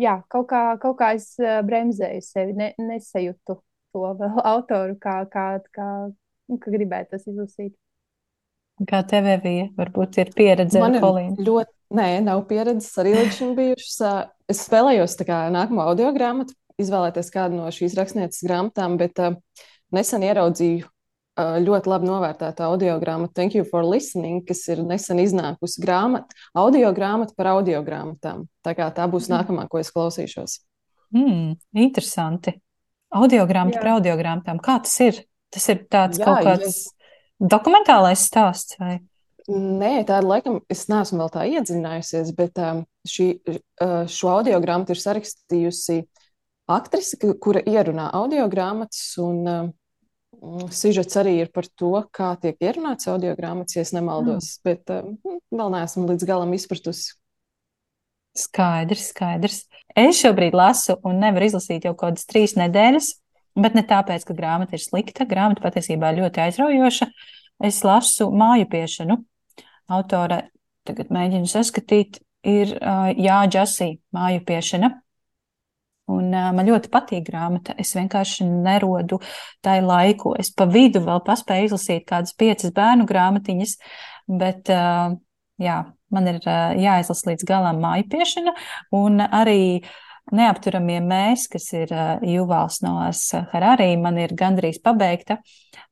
[0.00, 3.58] jā, kaut kā, kaut kā es bremzēju sevi, ne, nesajūtu
[3.92, 5.90] to vēl autoru, kā, kā, kā,
[6.48, 7.76] nu, kā gribētu tas izlasīt.
[8.88, 9.66] Kā tev bija?
[9.74, 11.42] Varbūt ir pieredze ar Polīnu.
[11.42, 13.98] Ļoti, nē, nav pieredzes arī līdz šim bijušas.
[14.48, 19.36] Es spēlējos kā, nākamo audio grāmatu, izvēlēties kādu no šīs rakstnieces grāmatām, bet uh,
[19.94, 25.20] nesen ieraudzīju uh, ļoti labi novērtētu audio grāmatu Thank you for listening, kas ir nesen
[25.22, 28.46] iznākusi grāmata, audio grāmata par audio grāmatām.
[28.64, 29.34] Tā tā būs mm.
[29.36, 30.60] nākamā, ko es klausīšos.
[31.16, 32.58] Mm, interesanti.
[33.16, 34.60] Audio grāmata par audio grāmatām.
[34.60, 35.24] Kā tas ir?
[35.48, 36.68] Tas ir tāds Jā, kaut kāds.
[36.68, 36.98] Es
[37.38, 38.98] Dokumentālais stāsts vai?
[39.48, 43.28] Nē, tāda laikam es neesmu vēl tā iedziļinājusies, bet um, šī,
[43.80, 46.02] uh, šo audio grāmatu ir sarakstījusi
[46.68, 49.70] aktrise, kura ierunā audio grāmatas, un um,
[50.68, 54.66] sižets arī ir par to, kā tiek ierunāts audio grāmatas, ja es nemaldos, mm.
[54.68, 57.16] bet um, vēl neesmu līdz galam izpratusi.
[58.38, 59.62] Skaidrs, skaidrs.
[59.96, 63.14] Es šobrīd lasu un nevaru izlasīt jau kaut kādas trīs nedēļas.
[63.58, 65.26] Bet ne tāpēc, ka grāmata ir slikta.
[65.26, 67.08] Grāmata patiesībā ļoti aizraujoša.
[67.66, 69.18] Es lasu māju piešanu.
[69.88, 70.42] Autore
[70.88, 74.90] tagad mēģinu saskatīt, ir uh, Jāģasī māju piešana.
[76.08, 77.74] Un uh, man ļoti patīk grāmata.
[77.80, 79.20] Es vienkārši nerodu
[79.64, 80.32] tai laiku.
[80.40, 83.76] Es pa vidu vēl paspēju izlasīt kādas piecas bērnu grāmatiņas,
[84.40, 85.12] bet uh,
[85.60, 85.78] jā,
[86.14, 88.56] man ir uh, jāizlasa līdz galam māju piešana.
[88.96, 89.60] Un arī
[90.34, 91.92] Neapturamie mēs, kas ir
[92.28, 92.98] Juvāls no
[93.52, 95.38] Harārī, man ir gandrīz pabeigta,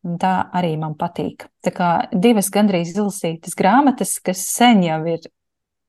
[0.04, 1.46] un tā arī man patīk.
[1.64, 5.24] Tā kā divas gandrīz izlasītas grāmatas, kas sen jau ir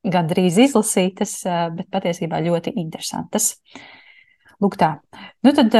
[0.07, 1.41] gandrīz izlasītas,
[1.75, 3.55] bet patiesībā ļoti interesantas.
[4.63, 4.93] Lūk tā.
[5.43, 5.75] Nu tad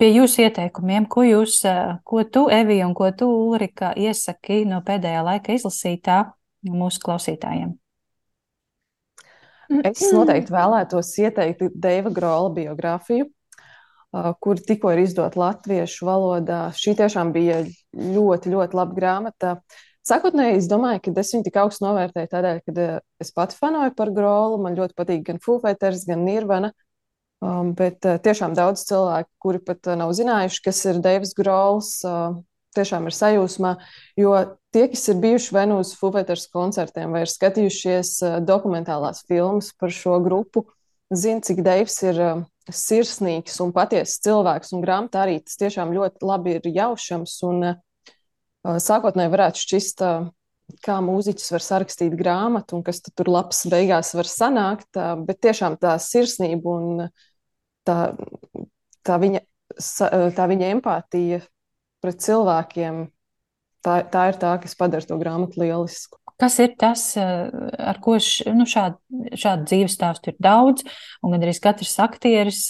[0.00, 1.60] pie jūsu ieteikumiem, ko jūs,
[2.08, 6.22] ko tu, Evija, un ko tu, Ulrika, iesaki no pēdējā laika izlasītā
[6.64, 7.76] mūsu klausītājiem?
[9.70, 13.28] Es noteikti vēlētos ieteikt Deiva Grola biogrāfiju,
[14.42, 16.64] kur tikko ir izdota latviešu valodā.
[16.74, 17.62] Šī tiešām bija
[17.94, 19.54] ļoti, ļoti laba grāmata.
[20.10, 22.86] Sākotnēji es domāju, ka es viņu tik augstu novērtēju tādēļ, ka
[23.22, 24.58] es pati fanoju par Grolu.
[24.64, 26.72] Man ļoti patīk gan Foo Fighters, gan Nirvana.
[27.40, 31.94] Um, bet uh, tiešām daudz cilvēku, kuri pat uh, nav zinājuši, kas ir Deivs Grols,
[32.04, 32.34] uh,
[32.76, 33.74] tiešām ir sajūsmā.
[34.20, 34.34] Jo
[34.74, 39.72] tie, kas ir bijuši vai nu uz Fufeters koncertiem, vai ir skatījušies uh, dokumentālās filmas
[39.78, 40.66] par šo grupu,
[41.10, 44.74] zina, cik Deivs ir uh, sirsnīgs un patiesas cilvēks.
[44.76, 47.38] Un grāmatā arī tas tiešām ļoti labi ir jaušams.
[47.50, 47.80] Un, uh,
[48.64, 50.04] sākotnēji varētu šķist,
[50.84, 55.96] kā mūziķis var sarakstīt grāmatu un kas tur labs beigās var sanākt, bet tiešām tā
[56.02, 57.06] sirsnība un
[57.88, 57.96] tā,
[59.06, 59.40] tā, viņa,
[60.36, 61.40] tā viņa empātija
[62.02, 63.04] pret cilvēkiem.
[63.80, 66.18] Tā, tā ir tā, kas padara to grāmatu lielisku.
[66.40, 68.96] Kas ir tas, ar ko š, nu, šādu,
[69.36, 70.86] šādu dzīves stāstu ir daudz,
[71.20, 72.62] un gan arī katrs aktieris,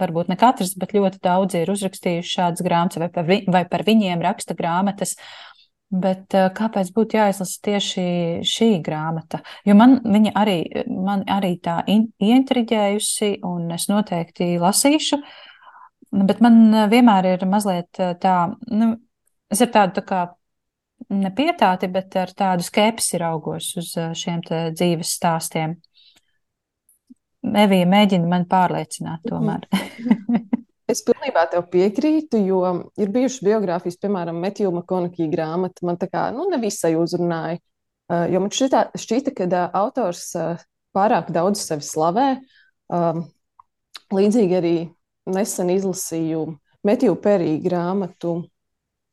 [0.00, 3.86] varbūt ne katrs, bet ļoti daudz ir uzrakstījuši šādas grāmatas, vai par, vi, vai par
[3.86, 5.14] viņiem raksta grāmatas.
[5.94, 8.04] Bet kāpēc būtu jāizlasa tieši
[8.50, 9.44] šī grāmata?
[9.62, 10.58] Jo man viņa arī,
[10.90, 15.20] man arī tā in, ieintriģējusi, un es noteikti lasīšu.
[15.20, 15.53] Uh,
[16.14, 18.36] Bet man eh, vienmēr ir mazliet eh, tā,
[18.70, 18.92] nu,
[19.50, 20.20] es ar tādu tā kā
[21.10, 25.76] nepietāti, bet ar tādu skepsi raugos uz eh, šiem dzīves stāstiem.
[27.44, 29.66] Evija mēģina man pārliecināt tomēr.
[30.92, 32.62] es pilnībā tev piekrītu, jo
[33.00, 37.58] ir bijušas biogrāfijas, piemēram, Metju Makonakī grāmata, man tā kā, nu, nevisai uzrunāja,
[38.32, 40.30] jo man šķita, šķita ka autors
[40.96, 42.28] pārāk daudz sevi slavē.
[44.14, 44.76] Līdzīgi arī
[45.30, 46.44] nesen izlasīju
[46.84, 48.42] Metju Perī grāmatu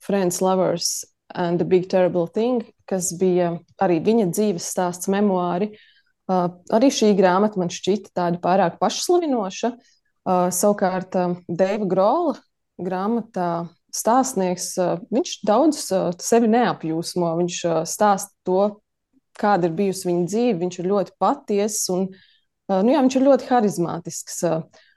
[0.04, 5.72] Friends, Lovers and the Big Terrible Thing, kas bija arī viņa dzīves stāsts, memoāri.
[6.32, 9.72] Uh, arī šī grāmata man šķita tāda pārāk pašslavinoša.
[10.22, 12.36] Uh, savukārt, uh, Deiva Grola
[12.82, 17.34] grāmatā stāstnieks, uh, viņš daudz uh, sevi neapjūsmo.
[17.42, 18.62] Viņš uh, stāsta to,
[19.40, 20.60] kāda ir bijusi viņa dzīve.
[20.62, 24.42] Viņš ir ļoti patiesis un uh, nu jā, viņš ir ļoti harizmātisks.
[24.48, 24.88] Uh,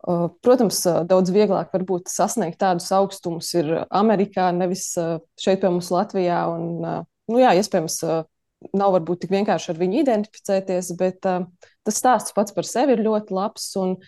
[0.00, 4.94] Protams, daudz vieglāk varbūt sasniegt tādus augstumus ir Amerikā, nevis
[5.40, 6.40] šeit pie mums Latvijā.
[6.54, 6.78] Un,
[7.28, 7.98] nu jā, iespējams,
[8.76, 13.36] nav varbūt tik vienkārši ar viņu identificēties, bet tas stāsts pats par sevi ir ļoti
[13.36, 13.68] labs.
[13.80, 13.98] Un,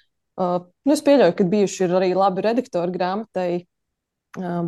[0.41, 3.51] nu, es pieļauju, ka bijuši ir arī labi redaktori grāmatai,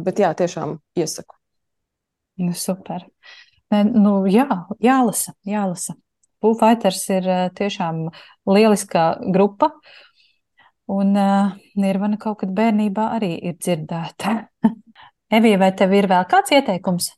[0.04, 1.40] bet jā, tiešām iesaku.
[2.44, 3.08] Nu, super.
[3.72, 4.48] Nu, jā,
[4.84, 5.96] jālasa, jālasa.
[6.44, 8.10] Fighters ir tiešām
[8.44, 9.70] lieliska grupa.
[9.72, 10.00] Uh,
[10.92, 14.34] Un uh, Nirvana kaut kad bērnībā arī ir dzirdēta.
[15.36, 17.08] Evija, vai tev ir vēl kāds ieteikums?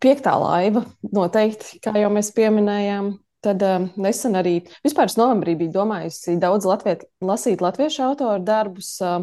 [0.00, 3.12] Piektā laiva noteikti, kā jau mēs pieminējām.
[3.44, 9.22] Tad uh, nesen arī vispār novembrī bija domājusi daudz latviet, lasīt latviešu autoru darbus, uh,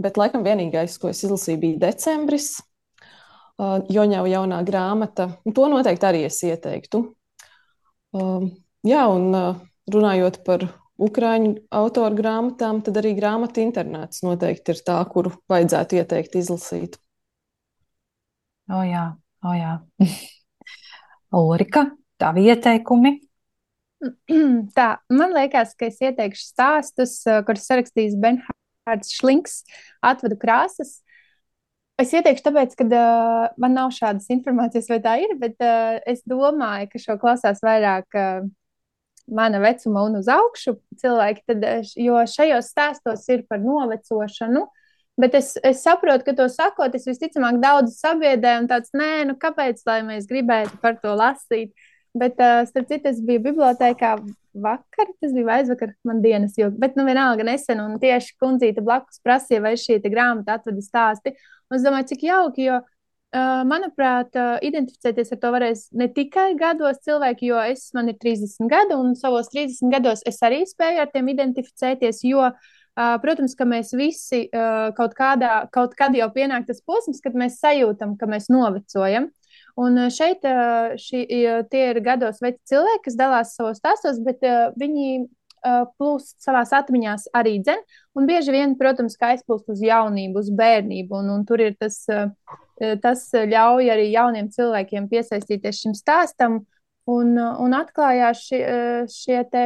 [0.00, 2.54] bet laikam vienīgais, ko es izlasīju, bija decembris.
[3.60, 5.28] Uh, Joņau jaunā grāmata.
[5.56, 7.04] To noteikti arī es ieteiktu.
[8.12, 8.48] Uh,
[8.88, 9.60] jā, un uh,
[9.92, 10.68] runājot par
[11.02, 16.98] Ukrāņu autoru grāmatām, tad arī grāmatu internāts noteikti ir tā, kuru vajadzētu ieteikt izlasīt.
[18.70, 19.08] O jā,
[19.42, 19.74] o jā.
[21.42, 21.86] Ulrika,
[22.20, 23.16] tavi ieteikumi?
[24.78, 29.62] Tā, man liekas, ka es ieteikšu stāstus, eh, kurus sarakstījis Benhārds Šlinks,
[30.04, 31.00] atvadu krāsas.
[32.00, 36.24] Es ieteikšu, tāpēc, ka uh, man nav šādas informācijas, vai tā ir, bet uh, es
[36.26, 38.46] domāju, ka šo klausās vairāk uh,
[39.26, 44.66] mana vecuma un uz augšu cilvēki, tad, eh, jo šajos stāstos ir par novecošanu.
[45.20, 49.36] Bet es, es saprotu, ka to sakot, es visticamāk daudz sabiedrēju, un tāds, nē, nu
[49.36, 51.74] kāpēc mēs gribētu par to lasīt?
[52.16, 54.16] Bet, uh, starp citu, es biju bibliotekā
[54.52, 59.20] vakar, tas bija aizvakar, man dienas joks, bet, nu, vienalga nesen, un tieši kundzīte blakus
[59.24, 61.32] prasīja, vai šī grāmata atveda stāsti.
[61.70, 62.80] Un es domāju, cik jauki, jo
[63.32, 68.98] manuprāt, identificēties ar to varēs ne tikai gados cilvēki, jo es man ir 30 gadi,
[68.98, 73.92] un savos 30 gados es arī spēju ar tiem identificēties, jo, uh, protams, ka mēs
[73.96, 79.30] visi kaut, kādā, kaut kad jau pienāk tas posms, kad mēs sajūtam, ka mēs novecojam.
[79.80, 80.44] Un šeit
[81.00, 81.22] šī,
[81.72, 84.44] tie ir gados veci cilvēki, kas dalās savos stāstos, bet
[84.76, 85.28] viņi
[85.62, 87.82] plūst savā atmiņā arī dzen.
[88.18, 91.22] Un bieži vien, protams, ka aizplūst uz jaunību, uz bērnību.
[91.22, 92.30] Un, un tur ir tas, uh,
[93.02, 96.62] tas ļauj arī jauniem cilvēkiem piesaistīties šim stāstam.
[97.10, 98.60] Un, un atklājās šie,
[99.10, 99.64] šie te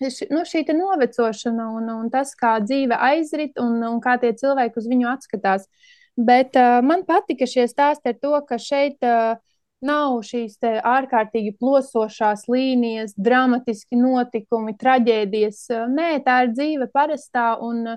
[0.00, 4.80] ši, nu, šī novecošana un, un tas, kā dzīve aizrit un, un kā tie cilvēki
[4.80, 5.68] uz viņu atskatās.
[6.16, 9.36] Bet uh, man patika šie stāsti ar to, ka šeit uh,
[9.84, 15.62] nav šīs ārkārtīgi plosošās līnijas, dramatiski notikumi, traģēdijas.
[15.92, 17.54] Nē, tā ir dzīve parastā.
[17.62, 17.96] Un,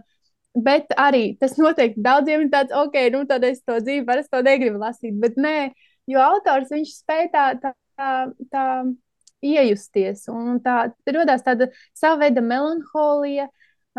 [0.55, 4.41] bet arī tas noteikti daudziem ir tāds, ok, nu tad es to dzīvi parasti to
[4.45, 5.15] negribu lasīt.
[5.21, 5.71] Bet nē,
[6.09, 8.11] jo autors viņš spēj tā, tā, tā,
[8.51, 8.65] tā
[9.45, 10.25] iejusties.
[10.31, 13.47] Un tā radās tāda sava veida melanholija,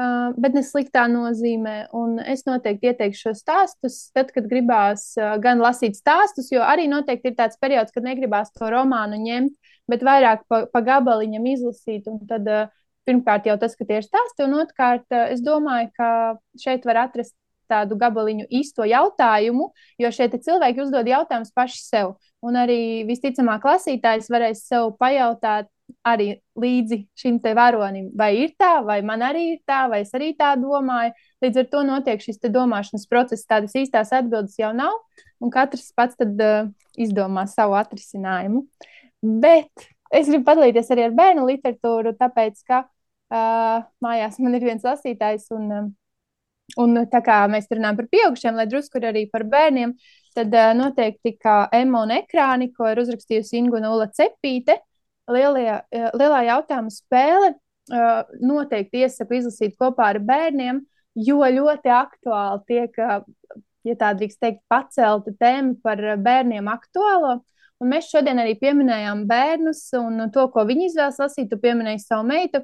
[0.01, 1.77] uh, bet ne sliktā nozīmē.
[1.97, 6.89] Un es noteikti ieteikšu šos stāstus, tad, kad gribās uh, gan lasīt stāstus, jo arī
[6.91, 12.09] noteikti ir tāds periods, kad negribās to romānu ņemt, bet vairāk pa, pa gabaliņam izlasīt.
[12.31, 12.73] Tad, uh,
[13.09, 16.11] pirmkārt, jau tas, ka tie ir stāsti, un otrkārt, es domāju, ka
[16.61, 17.35] šeit var atrast
[17.71, 22.15] tādu gabaliņu īsto jautājumu, jo šie cilvēki uzdod jautājumus paši sev.
[22.45, 25.69] Un arī visticamāk, lasītājs varēs sev pajautāt
[26.07, 30.13] arī līdzi šim te varonim, vai ir tā, vai man arī ir tā, vai es
[30.17, 31.15] arī tā domāju.
[31.45, 34.97] Līdz ar to notiek šis domāšanas process, tādas īstās atbildes jau nav,
[35.41, 36.69] un katrs pats tad uh,
[37.01, 38.67] izdomā savu atrisinājumu.
[39.21, 44.87] Bet es gribu padalīties arī ar bērnu literatūru, tāpēc, ka uh, mājās man ir viens
[44.87, 45.89] lasītājs, un uh,
[46.79, 49.95] Un tā kā mēs runājam par pieaugušiem, lai drusku arī par bērniem,
[50.37, 54.79] tad uh, noteikti kā Emma un ekrāni, ko ir uzrakstījusi Inguna Ula Cepīte,
[55.35, 60.83] lielie, uh, lielā jautājuma spēle uh, noteikti iesaku izlasīt kopā ar bērniem,
[61.19, 63.23] jo ļoti aktuāli tiek, uh,
[63.87, 67.41] ja tā drīkst teikt, pacelta tēma par bērniem aktuālo.
[67.81, 71.49] Un mēs šodien arī pieminējām bērnus un to, ko viņi izvēlas lasīt.
[71.49, 72.61] Tu pieminēji savu meitu.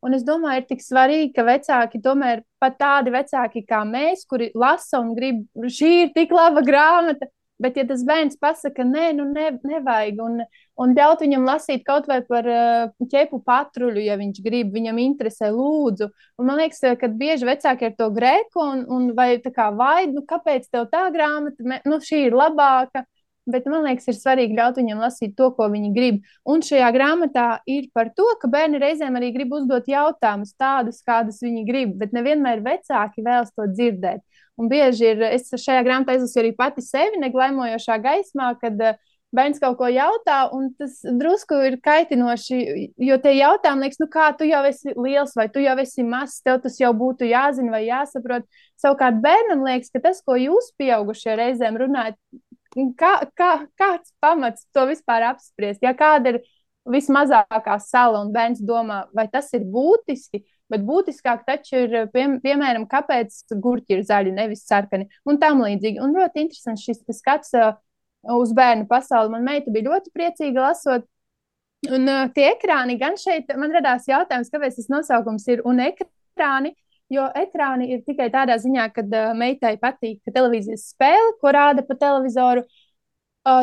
[0.00, 4.48] Un es domāju, ir tik svarīgi, ka vecāki, tomēr pat tādi vecāki kā mēs, kuri
[4.56, 7.28] lasa un grib, šī ir tik laba grāmata,
[7.60, 10.40] bet ja tas bērns pasaka, nē, nu ne, nevajag, un,
[10.80, 15.52] un ļaut viņam lasīt kaut vai par uh, ķepu patruļu, ja viņš grib, viņam interesē,
[15.54, 16.10] lūdzu.
[16.40, 20.08] Un man liekas, ka bieži vecāki ar to grēku, un, un vai tā kā vai,
[20.10, 23.06] nu kāpēc tev tā grāmata, nu šī ir labāka.
[23.50, 26.18] Bet man liekas, ir svarīgi ļaut viņiem lasīt to, ko viņi grib.
[26.46, 31.40] Un šajā grāmatā ir par to, ka bērni reizēm arī grib uzdot jautājumus tādus, kādus
[31.42, 34.22] viņi grib, bet nevienmēr vecāki vēlas to dzirdēt.
[34.60, 38.98] Un bieži ir, es šajā grāmatā izlasīju arī pati sevi neglaimojošā gaismā, kad uh,
[39.36, 42.58] bērns kaut ko jautā, un tas drusku ir kaitinoši,
[42.98, 46.40] jo tie jautājumi liekas, nu kā tu jau esi liels, vai tu jau esi mazs,
[46.46, 48.46] tev tas jau būtu jāzina vai jāsaprot.
[48.80, 52.18] Savukārt bērnam liekas, ka tas, ko jūs pieaugušie reizēm runājat,
[52.98, 55.84] kā, kā, kāds pamats to vispār apspriest?
[55.86, 56.42] Ja kāda ir
[56.90, 62.86] vismazākā sala un bērns domā, vai tas ir būtiski, bet būtiskāk taču ir, pie, piemēram,
[62.90, 66.00] kāpēc gurķi ir zaļi, nevis sarkani un tam līdzīgi.
[66.02, 67.72] Un ļoti interesants šis skats uh,
[68.36, 69.32] uz bērnu pasauli.
[69.34, 71.08] Man meita bija ļoti priecīga lasot.
[71.90, 76.76] Un uh, tie ekrāni gan šeit, man radās jautājums, kāpēc tas nosaukums ir un ekrāni,
[77.10, 81.96] Jo ekrāni ir tikai tādā ziņā, ka uh, meitai patīk televīzijas spēle, ko rāda pa
[81.98, 82.62] televizoru.
[82.62, 82.89] Uh,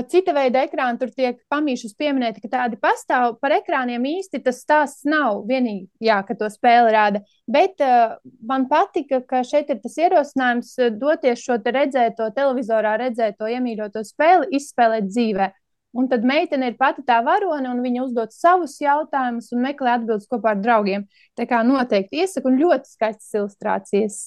[0.09, 3.37] cita veida ekrāni tur tiek pamīšus pieminēti, ka tādi pastāv.
[3.41, 7.21] Par ekrāniem īsti tas stāsts nav vienīgi, jā, ka to spēli rāda.
[7.47, 13.47] Bet uh, man patika, ka šeit ir tas ierosinājums doties šo te redzēto, televizorā redzēto,
[13.53, 15.51] iemīļoto spēli, izspēlēt dzīvē.
[15.97, 20.27] Un tad meitene ir pati tā varone, un viņa uzdod savus jautājumus un meklē atbildes
[20.29, 21.07] kopā ar draugiem.
[21.37, 24.19] Tā kā noteikti iesaku, un ļoti skaistas ilustrācijas.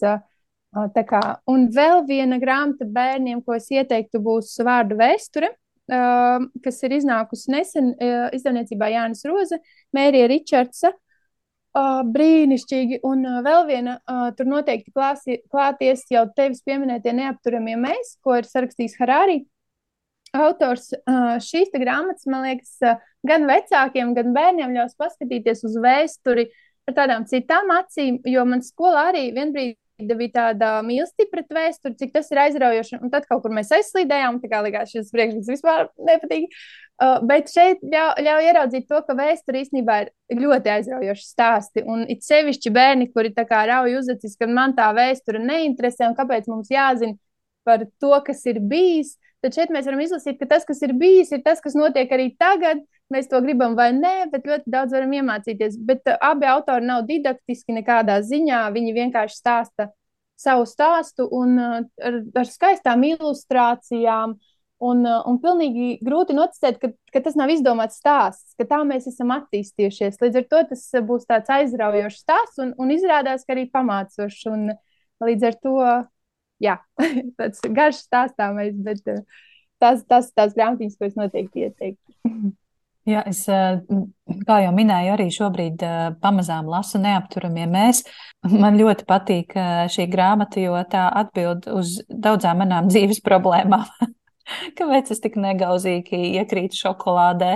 [0.71, 5.49] Tā kā, un vēl viena grāmata bērniem, ko es ieteiktu, būs vārdu vēsture,
[5.91, 7.89] kas ir iznākusi nesen
[8.37, 9.59] izdevniecībā Jānis Roze,
[9.97, 10.93] Mērija Ričardsa.
[11.71, 12.97] Uh, brīnišķīgi.
[13.07, 18.41] Un uh, vēl viena, uh, tur noteikti klāsi, klāties jau tevis pieminētie neapturamie mēs, ko
[18.41, 19.37] ir sarakstījis Harārī
[20.35, 20.89] autors
[21.43, 22.75] šīs grāmatas, man liekas,
[23.27, 26.49] gan vecākiem, gan bērniem ļaus paskatīties uz vēsturi
[26.87, 29.75] ar tādām citām acīm, jo man skolā arī vienbrīd
[30.09, 33.01] bija tāda mīlestība pret vēsturi, cik tas ir aizraujoši.
[33.01, 36.55] Un tad kaut kur mēs aizslīdējām, tā kā likās, šis priekšmets vispār nepatīk.
[37.01, 41.85] Uh, bet šeit ļauj, ļauj ieraudzīt to, ka vēsture īstenībā ir ļoti aizraujoša stāsti.
[41.89, 46.17] Un it sevišķi bērni, kuri tā kā rauj uzacis, ka man tā vēsture neinteresē un
[46.19, 47.17] kāpēc mums jāzina
[47.65, 49.15] par to, kas ir bijis.
[49.41, 52.35] Tad šeit mēs varam izlasīt, ka tas, kas ir bijis, ir tas, kas notiek arī
[52.41, 52.83] tagad.
[53.11, 55.81] Mēs to gribam vai nē, bet ļoti daudz varam iemācīties.
[55.89, 58.61] Bet uh, abi autori nav didaktiski nekādā ziņā.
[58.77, 59.89] Viņi vienkārši stāsta
[60.41, 64.39] savu stāstu un uh, ar, ar skaistām ilustrācijām.
[64.81, 69.11] Un, uh, un pilnīgi grūti noticēt, ka, ka tas nav izdomāts stāsts, ka tā mēs
[69.11, 70.17] esam attīstījušies.
[70.23, 74.47] Līdz ar to tas būs tāds aizraujošs stāsts un, un izrādās, ka arī pamācošs.
[74.49, 74.71] Un
[75.21, 75.75] līdz ar to,
[76.65, 76.79] jā,
[77.41, 79.05] tāds garš stāstāmais, bet
[79.81, 82.17] tas, tas tās grāmatiņas, ko es noteikti ieteiktu.
[83.11, 83.43] Jā, es,
[84.47, 85.83] kā jau minēju, arī šobrīd
[86.23, 88.05] pamazām lasu neapturamie mēs.
[88.47, 89.57] Man ļoti patīk
[89.91, 93.89] šī grāmata, jo tā atbild uz daudzām manām dzīves problēmām.
[94.79, 97.53] kāpēc es tik negauzīgi iekrītu šokolādē,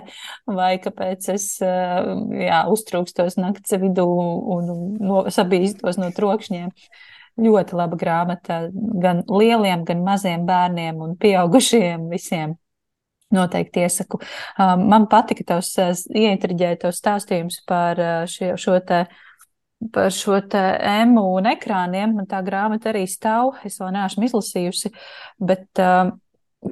[0.50, 4.06] vai kāpēc es jā, uztrūkstos naktas vidū
[4.56, 6.72] un no, sabīstos no trokšņiem.
[7.44, 8.60] Ļoti laba grāmata
[9.02, 12.54] gan lieliem, gan maziem bērniem un pieaugušiem visiem.
[13.34, 14.20] Noteikti iesaku.
[14.58, 15.74] Man patika tavs
[16.14, 19.04] ieintriģēt tavs stāstījums par šo, šo te
[19.92, 22.14] par šo emu un ekrāniem.
[22.16, 24.92] Man tā grāmata arī stāv, es vēl neesmu izlasījusi,
[25.42, 25.82] bet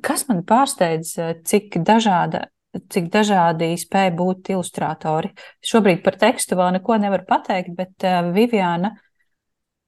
[0.06, 1.14] kas man pārsteidz,
[1.48, 2.46] cik dažāda,
[2.92, 5.32] cik dažādi spēja būt ilustrātori.
[5.60, 8.94] Šobrīd par tekstu vēl neko nevar pateikt, bet Viviana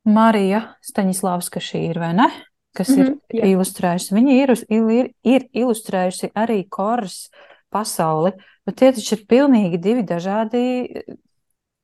[0.05, 2.29] Marija Staņislavska šī ir, vai ne?
[2.75, 3.51] Kas mm -hmm, ir jā.
[3.55, 4.15] ilustrējusi.
[4.15, 7.31] Viņa ir, ir, ir ilustrējusi arī koras
[7.71, 8.33] pasauli,
[8.67, 10.63] bet tie taču ir pilnīgi divi dažādi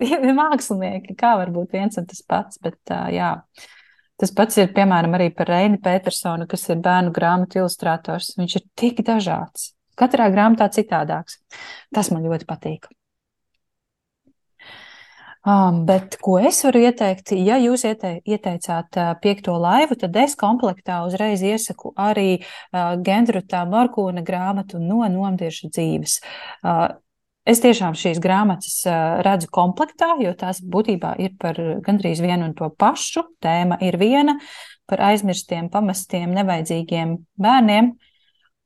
[0.43, 1.16] mākslinieki.
[1.16, 2.78] Kā var būt viens un tas pats, bet
[3.14, 3.36] jā.
[4.20, 8.34] Tas pats ir, piemēram, arī par Reini Petersonu, kas ir bērnu grāmatu ilustrators.
[8.36, 9.74] Viņš ir tik dažāds.
[9.97, 11.41] Katrā grāmatā citādāks.
[11.95, 12.91] Tas man ļoti patīk.
[15.41, 20.34] Um, bet ko es varu ieteikt, ja jūs iete, ieteicāt uh, piekto laivu, tad es
[20.36, 26.18] komplektā uzreiz iesaku arī uh, Gendruta Morkūna grāmatu no nomdiešu dzīves.
[26.61, 26.91] Uh,
[27.49, 28.82] Es tiešām šīs grāmatas
[29.24, 33.24] redzu komplektā, jo tās būtībā ir par gandrīz vienu un to pašu.
[33.43, 34.36] Tēma ir viena
[34.86, 37.95] par aizmirstiem, pamestiem, nevajadzīgiem bērniem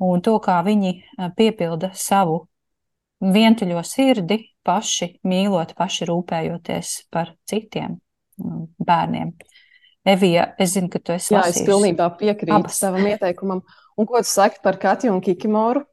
[0.05, 0.93] un to, kā viņi
[1.39, 2.43] piepilda savu
[3.22, 7.99] vientuļo sirdi, paši mīlot, paši rūpējoties par citiem
[8.41, 9.35] mm, bērniem.
[10.15, 11.33] Evija, es zinu, ka tu esi.
[11.33, 12.81] Jā, es pilnībā piekrītu Abas.
[12.83, 13.62] savam ieteikumam.
[13.97, 15.85] Un ko tu saki par Katju un Kikimoru?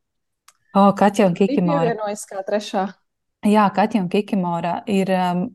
[0.76, 1.86] O, Katja un Kikimora.
[1.86, 2.88] Viņa vienojas kā trešā.
[3.48, 5.12] Jā, Katja un Kikimora ir.
[5.16, 5.46] Um,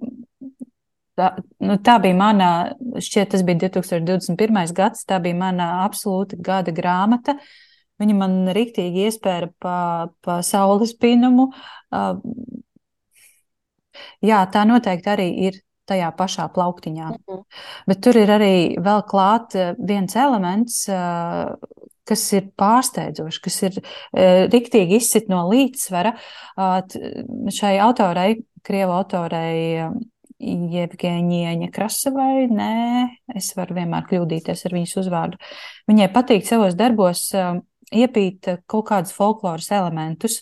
[1.16, 2.50] tā, nu, tā bija mana,
[2.96, 4.74] šķiet, tas bija 2021.
[4.76, 7.36] gads, tā bija mana absolūta gada grāmata.
[7.36, 7.54] Uh,
[8.00, 9.76] Viņa man riktīgi iespēra pa,
[10.24, 11.48] pa saules pinumu.
[14.24, 17.08] Jā, tā noteikti arī ir tajā pašā plauktiņā.
[17.10, 17.42] Mm -hmm.
[17.86, 21.54] Bet tur ir arī vēl klāt viens elements, uh,
[22.04, 26.14] kas ir pārsteidzošs, kas ir uh, riktīgi izsit no līdzsvara.
[27.50, 29.88] Šai autorei, krievu autorei,
[30.38, 35.38] Jevgeņieņa Krasavai, nē, es varu vienmēr kļūdīties ar viņas uzvārdu.
[35.88, 37.32] Viņai patīk savos darbos
[37.94, 40.40] iepīt eh, kaut kādus folkloras elementus.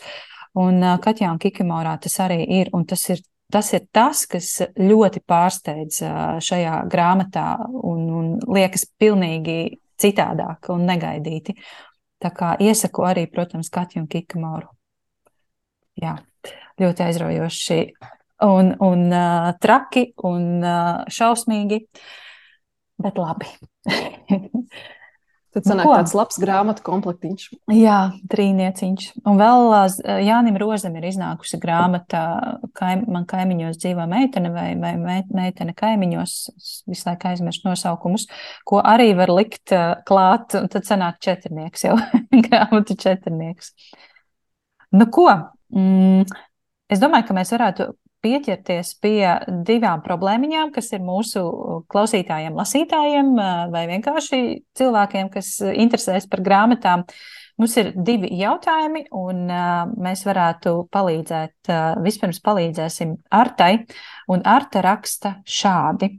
[0.58, 2.72] Un eh, Katjā un Kikimorā tas arī ir.
[2.74, 3.22] Un tas ir
[3.54, 6.02] tas, ir tas kas ļoti pārsteidz
[6.44, 11.54] šajā grāmatā un, un liekas pilnīgi citādāk un negaidīti.
[12.22, 14.70] Tā kā iesaku arī, protams, Katju un Kikimoru.
[16.00, 16.16] Jā,
[16.80, 17.80] ļoti aizraujoši
[18.48, 21.80] un, un uh, traki un uh, šausmīgi,
[23.04, 23.50] bet labi.
[25.54, 27.44] Tad sanāk nu, tāds labs grāmatu komplektiņš.
[27.76, 27.98] Jā,
[28.30, 29.06] trīnieciņš.
[29.30, 29.68] Un vēl
[30.26, 32.22] Jānim Rozam ir iznākusi grāmata
[32.74, 34.96] kaim, Man kaimiņos dzīvo meitene vai, vai
[35.30, 36.36] meitene kaimiņos.
[36.90, 38.26] Visu laiku aizmirstu nosaukumus,
[38.66, 39.74] ko arī var likt
[40.08, 40.58] klāt.
[40.74, 41.94] Tad sanāk četrnieks jau,
[42.48, 43.70] grāmatu četrnieks.
[44.94, 45.28] Nu ko?
[45.74, 46.26] Mm,
[46.90, 47.92] es domāju, ka mēs varētu
[48.24, 49.20] pieķerties pie
[49.68, 51.44] divām problēmiņām, kas ir mūsu
[51.92, 53.32] klausītājiem, lasītājiem
[53.72, 54.40] vai vienkārši
[54.80, 57.04] cilvēkiem, kas interesēs par grāmatām.
[57.60, 59.44] Mums ir divi jautājumi, un
[60.02, 61.70] mēs varētu palīdzēt.
[62.02, 63.84] Vispirms palīdzēsim Artai,
[64.32, 66.10] un Arta raksta šādi.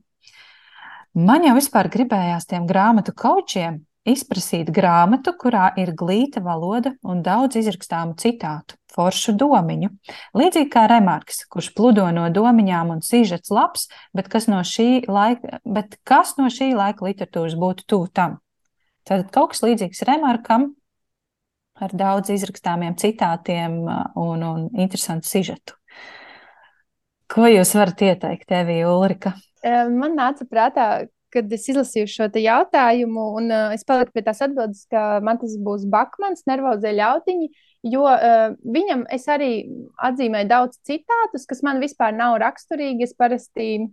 [1.16, 7.58] Man jau vispār gribējās tiem grāmatu kaučiem izprasīt grāmatu, kurā ir glīta valoda un daudz
[7.60, 9.92] izrakstāmu citātu, foršu domiņu.
[10.38, 15.60] Līdzīgi kā Remarks, kurš pludo no domiņām un sīžets labs, bet kas no šī laika,
[15.66, 18.40] bet kas no šī laika literatūras būtu tuvu tam?
[19.06, 20.72] Tad kaut kas līdzīgs Remarkam
[21.76, 25.76] ar daudz izrakstāmiem citātiem uh, un, un interesantu sižetu.
[27.32, 29.34] Ko jūs varat ieteikt, Evija Ulrika?
[29.66, 30.88] Man nāca prātā,
[31.34, 35.58] kad es izlasīju šo jautājumu, un uh, es paliku pie tās atbildes, ka man tas
[35.62, 37.50] būs Bakmans, nervozie ļautiņi,
[37.86, 39.52] jo uh, viņam es arī
[40.08, 43.06] atzīmēju daudz citātus, kas man vispār nav raksturīgi.
[43.06, 43.86] Es parasti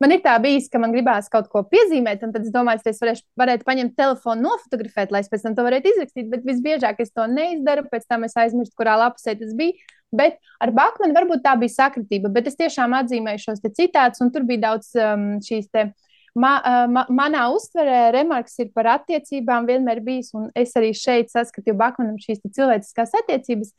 [0.00, 2.92] man ir tā bijis, ka man gribās kaut ko piezīmēt, un tad es domāju, ka
[2.92, 6.28] es varēšu, varētu paņemt telefonu, nofotografēt, lai es pēc tam to varētu izrakstīt.
[6.32, 9.76] Bet visbiežāk es to neizdaru, pēc tam es aizmirstu, kurā lapusē tas bija.
[10.10, 14.46] Bet ar Bakmanu varbūt tā bija sakritība, bet es tiešām atzīmēju šos citātus, un tur
[14.48, 15.92] bija daudz um, šīs te.
[16.38, 16.52] Ma,
[16.86, 22.20] ma, manā uztverē remarks ir par attiecībām vienmēr bijis, un es arī šeit saskatīju Bakmanam
[22.22, 23.72] šīs cilvēciskās attiecības,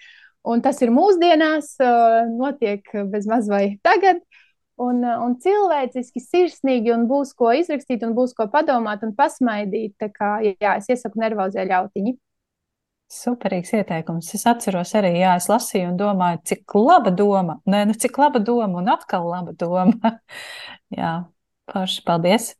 [0.51, 1.77] un tas ir mūsdienās,
[2.33, 4.19] notiek bez maz vai tagad.
[4.81, 9.93] Un, un cilvēciski, sirsnīgi, un būs ko izrakstīt, un būs ko padomāt un pasmaidīt.
[10.01, 12.15] Tā kā jā, es iesaku nervozē ļautiņu.
[13.11, 14.29] Superīgs ieteikums.
[14.37, 17.57] Es atceros arī, jā, es lasīju un domāju, cik laba doma.
[17.69, 20.13] Nē, nu cik laba doma un atkal laba doma.
[21.01, 21.11] jā,
[21.71, 22.51] paši, paldies.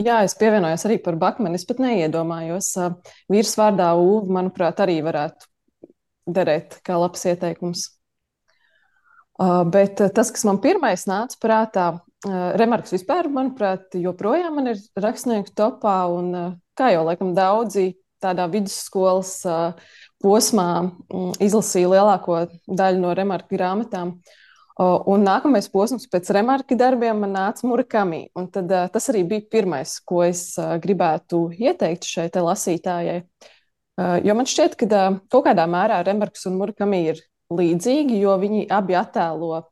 [0.00, 1.58] Jā, es pievienojos arī par Bakmanu.
[1.58, 2.72] Es pat neiedomājos.
[3.30, 5.50] Vīrs vārdā Uva, manuprāt, arī varētu
[6.32, 7.84] derēt kā labs ieteikums.
[9.74, 11.86] Bet tas, kas man pirmais nāca prātā,
[12.60, 19.40] remarks vispār, manuprāt, joprojām man ir rakstnieku topā, un kā jau laikam daudzi tādā vidusskolas
[20.22, 20.68] posmā
[21.42, 24.20] izlasīju lielāko daļu no remarku grāmatām.
[24.82, 28.24] Un nākamais posms pēc remarku darbiem man nāca Murakami.
[28.54, 33.18] Tad, tas arī bija pirmais, ko es gribētu ieteikt šai lasītājai.
[34.24, 37.22] Jo man šķiet, ka kaut kādā mērā remarks un Murakami ir
[37.52, 39.64] līdzīgi, jo viņi abi attēlo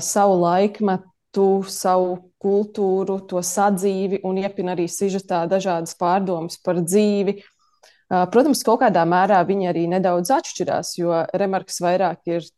[0.00, 7.40] savu laikmetu, savu kultūru, to sadzīvi un iepina arī sižetā dažādas pārdomas par dzīvi,
[8.10, 12.48] Protams, kaut kādā mērā viņi arī nedaudz atšķirās, jo Remarks vairāk ir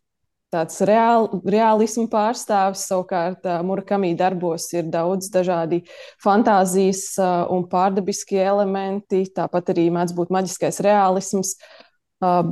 [0.53, 2.84] tāds reāl, realismu pārstāvis.
[2.90, 5.82] Savukārt, Murakami darbos ir daudz dažādi
[6.22, 7.16] fantāzijas
[7.53, 11.57] un pārdabiskie elementi, tāpat arī mēdz būt maģiskais realisms.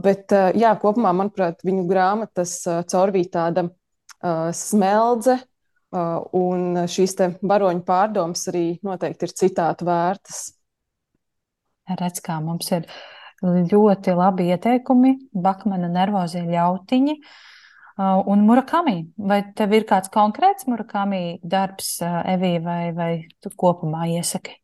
[0.02, 2.56] Bet, jā, kopumā, manuprāt, viņu grāmatas
[2.90, 3.68] caurvīja tāda
[4.56, 5.36] smeldze,
[6.36, 10.42] un šīs baroņu pārdomas arī noteikti ir citātu vērtas
[11.98, 12.84] redz, kā mums ir
[13.42, 17.16] ļoti labi ieteikumi, Bakmana nervozie ļautiņi.
[17.16, 17.48] Uh,
[18.30, 24.08] un Murakami, vai tev ir kāds konkrēts Murakami darbs, uh, Evija, vai, vai tu kopumā
[24.16, 24.56] iesaki?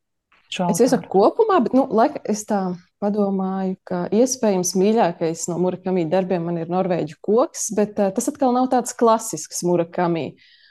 [0.71, 2.61] Es iesaku kopumā, bet, nu, laika es tā
[3.03, 8.55] padomāju, ka iespējams mīļākais no Murakami darbiem man ir Norvēģu koks, bet uh, tas atkal
[8.57, 10.31] nav tāds klasisks Murakami.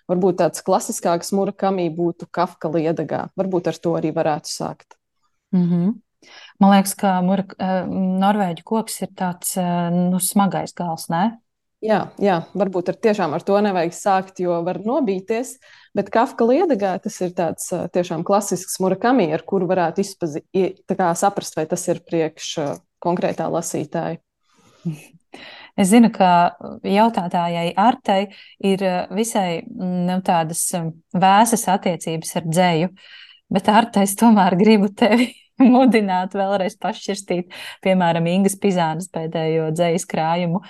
[0.10, 3.28] Varbūt tāds klasiskāks Murakami būtu Kafka liedagā.
[3.38, 4.98] Varbūt ar to arī varētu sākt.
[5.54, 5.94] Mm -hmm.
[6.60, 7.88] Man liekas, ka murak, eh,
[8.22, 11.40] norvēģu koks ir tāds eh, nu, smagais gals, ne?
[11.86, 15.56] Jā, jā, varbūt ar, tiešām ar to nevajag sākt, jo var nobīties.
[15.96, 20.42] Bet Kafka liedagā tas ir tāds tiešām klasisks murakami, ar kuru varētu izpazi,
[20.90, 22.56] kā, saprast, vai tas ir priekš
[23.04, 24.22] konkrētā lasītāja.
[25.76, 26.56] Es zinu, ka
[26.88, 28.30] jautātājai Artai
[28.64, 28.80] ir
[29.12, 30.62] visai nu, tādas
[31.12, 32.92] vēsas attiecības ar dzēju,
[33.52, 35.34] bet Artai es tomēr gribu tevi
[35.76, 37.54] mudināt vēlreiz pašķirstīt,
[37.86, 40.62] piemēram, Ingas Pizānas pēdējo dzējas krājumu.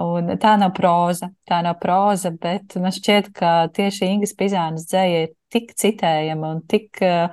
[0.00, 5.26] Un tā nav proza, tā nav proza, bet man šķiet, ka tieši Ingas Pizānas dzēja
[5.26, 7.28] ir tik citējama un tik uh,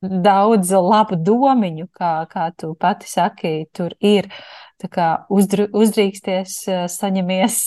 [0.00, 4.30] daudz labu domiņu, kā, kā tu pati saki, tur ir.
[4.78, 7.60] Tā kā uzdru, uzdrīksties, uh, saņemies,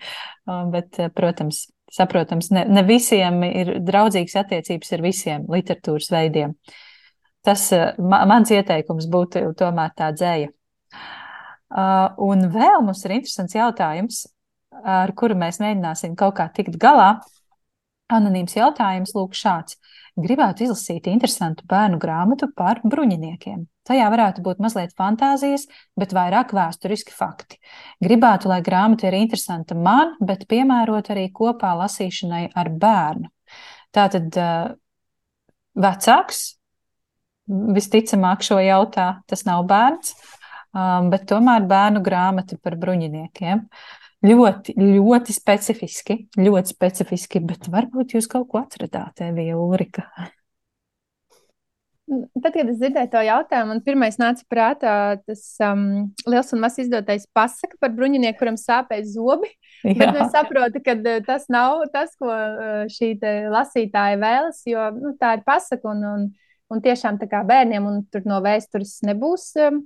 [0.74, 6.54] bet, uh, protams, saprotams, ne, ne visiem ir draudzīgas attiecības ar visiem literatūras veidiem.
[6.54, 6.80] Uh,
[7.44, 10.50] Tas eh, ma, mans ieteikums būtu tomēr tā dzēja.
[11.74, 14.20] Uh, un vēl mums ir interesants jautājums,
[14.86, 17.16] ar kuru mēs mēģināsim kaut kā tikt galā.
[18.14, 19.78] Anonīms jautājums lūk šāds.
[20.20, 23.64] Gribētu izlasīt interesantu bērnu grāmatu par bruņiniekiem.
[23.88, 25.66] Tajā varētu būt mazliet fantāzijas,
[25.98, 27.58] bet vairāk vēsturiski fakti.
[28.04, 33.32] Gribētu, lai grāmata ir interesanta man, bet piemērot arī kopā lasīšanai ar bērnu.
[33.94, 34.70] Tātad uh,
[35.74, 36.44] vecāks
[37.48, 40.14] visticamāk šo jautā, tas nav bērns,
[40.72, 43.66] um, bet tomēr bērnu grāmata par bruņiniekiem.
[44.24, 50.08] Ļoti, ļoti specifiski, ļoti specifiski, bet varbūt jūs kaut ko atradāt, Evija Ulrika.
[52.04, 55.84] Tad, kad es dzirdēju to jautājumu, man pirmais nāca prātā tas um,
[56.28, 59.48] liels un mazs izdotais pasaka par bruņinieku, kuram sāpēs zobi.
[59.84, 59.96] Jā.
[60.02, 63.14] Bet es saprotu, ka uh, tas nav tas, ko uh, šī
[63.52, 65.94] lasītāja vēlas, jo nu, tā ir pasaka.
[65.94, 66.26] Un, un,
[66.72, 69.50] un tiešām tā kā bērniem, un tur no vēstures nebūs.
[69.60, 69.84] Um,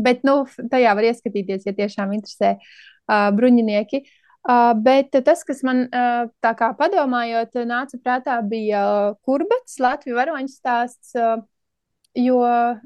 [0.00, 4.04] bet nu, tajā var ieskatīties, ja tiešām interesē uh, bruņinieki.
[4.44, 10.20] Uh, bet tas, kas man uh, tā kā padomājot, nāca prātā, bija uh, kurbats, Latvijas
[10.20, 11.16] varoņu stāsts.
[11.16, 11.42] Uh,
[12.14, 12.38] Jo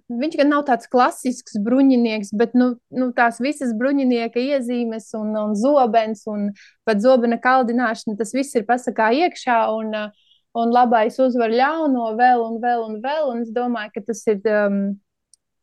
[0.08, 5.52] viņš gan nav tāds klasisks bruņinieks, bet nu, nu, tās visas bruņinieka iezīmes un, un
[5.52, 6.46] zobens un
[6.88, 9.58] pat zobena kaldināšana, tas viss ir pasakā iekšā.
[9.76, 10.27] Un, uh,
[10.58, 13.32] un labais uzvar ļauno vēl un vēl un vēl.
[13.32, 14.78] Un es domāju, ka tas ir, um,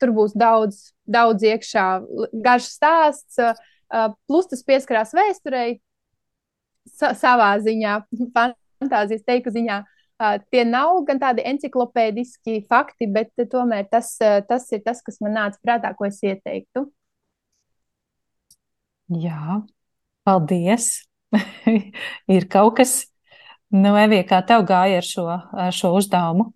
[0.02, 1.88] tur būs daudz, daudz iekšā,
[2.46, 5.80] garš stāsts, uh, plus tas pieskarās vēsturei
[6.90, 8.00] sa savā ziņā,
[8.36, 9.82] fantāzijas teiku ziņā.
[10.16, 15.02] Uh, tie nav gan tādi enciklopēdiski fakti, bet uh, tomēr tas, uh, tas ir tas,
[15.04, 16.86] kas man nāca prātā, ko es ieteiktu.
[19.12, 19.60] Jā,
[20.26, 21.04] paldies.
[22.36, 22.96] ir kaut kas,
[23.76, 25.26] nu, Evija, kā tev gāja ar šo,
[25.66, 26.50] ar šo uzdevumu?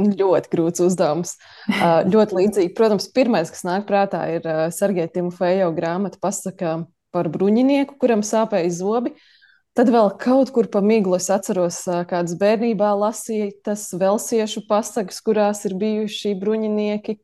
[0.00, 1.36] Ļoti grūts uzdevums.
[1.74, 2.72] Uh, ļoti līdzīgi.
[2.76, 6.74] Protams, pirmais, kas nāk prātā, ir uh, Sergeja Timofeja grāmata pasaka
[7.14, 9.14] par bruņinieku, kuram sāpēja zobi.
[9.74, 15.20] Tad vēl kaut kur pa miglu es atceros, uh, kādas bērnībā lasīju tas velsiešu pasakas,
[15.24, 17.18] kurās ir bijuši bruņinieki.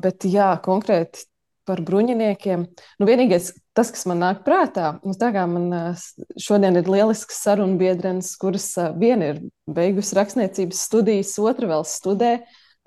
[0.00, 1.26] Bet jā, konkrēti
[1.68, 2.64] par bruņiniekiem.
[2.98, 5.96] Nu, vienīgais, tas, kas man nāk prātā, nu, tā kā man
[6.40, 12.32] šodien ir lielisks sarunu biedrenis, kuras viena ir beigusi rakstniecības studijas, otra vēl studē,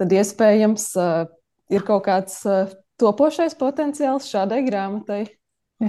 [0.01, 0.87] tad iespējams
[1.71, 2.41] ir kaut kāds
[3.01, 5.23] topošais potenciāls šādai grāmatai.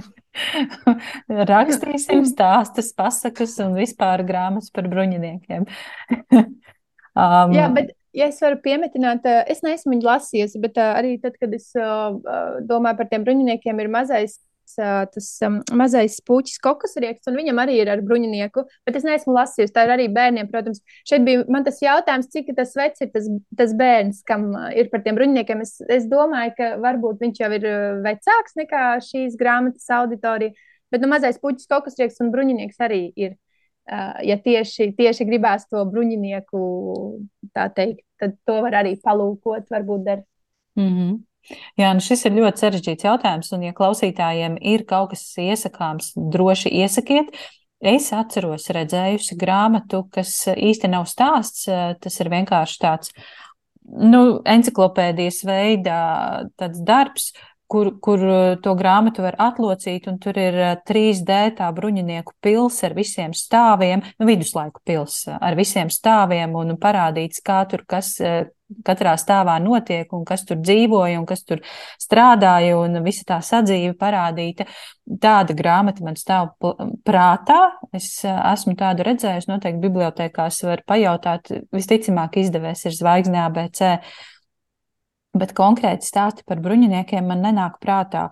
[1.53, 5.67] Rakstīsim stāstus, pasakas un vispār grāmatas par bruņiniekiem.
[6.33, 11.13] um, Jā, bet ja es varu piemetināt, eh, es neesmu viņu lasījusi, bet eh, arī
[11.21, 11.85] tad, kad es eh,
[12.69, 14.39] domāju par tiem bruņiniekiem, ir mazais.
[14.73, 19.35] Tas um, mazais puķis, kokas rieksts, un viņam arī ir ar bruņinieku, bet es neesmu
[19.35, 19.73] lasījusi.
[19.75, 20.79] Tā ir arī bērniem, protams.
[21.05, 23.27] Šeit bija man tas jautājums, cik tas vecs ir tas,
[23.59, 25.61] tas bērns, kam ir par tiem bruņiniekiem.
[25.61, 27.69] Es, es domāju, ka varbūt viņš jau ir
[28.07, 30.55] vecāks nekā šīs grāmatas auditorija,
[30.95, 33.35] bet nu, mazais puķis, kokas rieksts un bruņinieks arī ir
[33.87, 36.63] ja tieši, tieši gribās to bruņinieku,
[37.55, 40.23] tā teikt, tad to var arī palūkot, varbūt der.
[40.79, 41.21] Mm -hmm.
[41.75, 46.69] Jā, nu šis ir ļoti sarežģīts jautājums, un, ja klausītājiem ir kaut kas iesakāms, droši
[46.69, 47.35] iesakiet.
[47.83, 51.65] Es atceros, redzējusi grāmatu, kas īsti nav stāsts,
[51.99, 53.11] tas ir vienkārši tāds,
[53.83, 55.99] nu, enciklopēdijas veidā
[56.55, 57.33] tāds darbs,
[57.73, 60.57] kur, kur eh, to grāmatu var atlocīt, un tur ir
[60.87, 66.53] 3D eh, tā bruņinieku pils ar visiem stāviem, nu, viduslaiku pils eh, ar visiem stāviem,
[66.59, 68.19] un parādīts, kā tur kas
[68.85, 71.61] katrā stāvā notiek, un kas tur dzīvoja, un kas tur
[72.01, 74.65] strādāja, un visa tā sadzīve parādīta.
[75.21, 76.55] Tāda grāmata man stāv
[77.05, 77.59] prātā.
[77.93, 81.51] Es esmu tādu redzējusi, noteikti bibliotekās var pajautāt.
[81.75, 83.99] Visticamāk, izdevēs ir zvaigznē ABC
[85.37, 88.29] bet konkrēti stāsti par bruņiniekiem man nenāk prātā.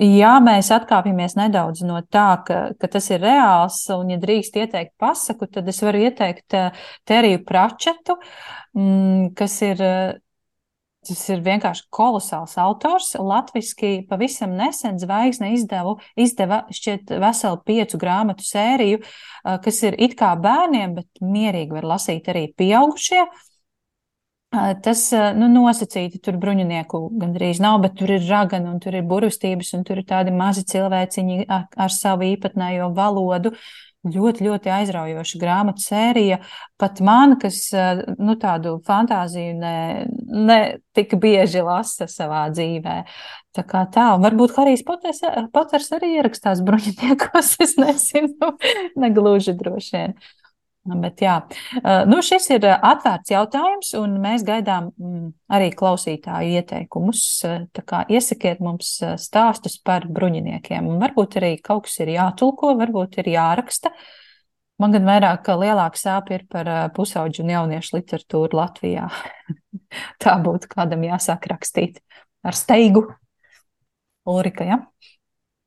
[0.00, 4.94] Ja mēs atkāpjamies nedaudz no tā, ka, ka tas ir reāls, un, ja drīkst ieteikt
[5.00, 6.56] pasaku, tad es varu ieteikt
[7.08, 8.16] Teriju Pračetu,
[8.78, 9.86] mm, kas ir
[11.00, 13.14] Tas ir vienkārši kolosāls autors.
[13.16, 19.00] Latvijasiski pavisam nesen zvaigzne izdevu, izdeva šķiet veselu piecu grāmatu sēriju,
[19.64, 23.22] kas ir it kā bērniem, bet mierīgi var lasīt arī pieaugušie.
[23.24, 23.49] Uh,
[24.50, 25.04] Tas
[25.38, 29.84] nu, nosacīti tur bruņinieku gandrīz nav, bet tur ir ragana un tur ir burvestības un
[29.86, 33.54] tur ir tādi mazi cilvēciņi ar, ar savu īpatnējo valodu.
[34.00, 36.38] Ļoti, ļoti aizraujoša grāmatu sērija.
[36.80, 37.66] Pat man, kas
[38.16, 39.74] nu, tādu fantāziju ne,
[40.48, 40.58] ne
[40.96, 42.96] tik bieži lasa savā dzīvē.
[43.54, 45.20] Tā kā tā, un varbūt Harijs Poters,
[45.52, 48.54] Poters arī ierakstās bruņiniekos, es nezinu,
[48.98, 50.18] negluži droši vien.
[50.80, 51.34] Bet jā,
[52.08, 57.20] nu, šis ir atvērts jautājums, un mēs gaidām mm, arī klausītāju ieteikumus.
[57.76, 63.20] Tā kā iesakiet mums stāstus par bruņiniekiem, un varbūt arī kaut kas ir jātulko, varbūt
[63.20, 63.92] ir jāraksta.
[64.80, 69.10] Man gan vairāk lielāka sāpe ir par pusauģu un jauniešu literatūru Latvijā.
[70.22, 72.00] Tā būtu kādam jāsāk rakstīt
[72.40, 73.04] ar steigu.
[74.24, 74.80] Ulrika, ja?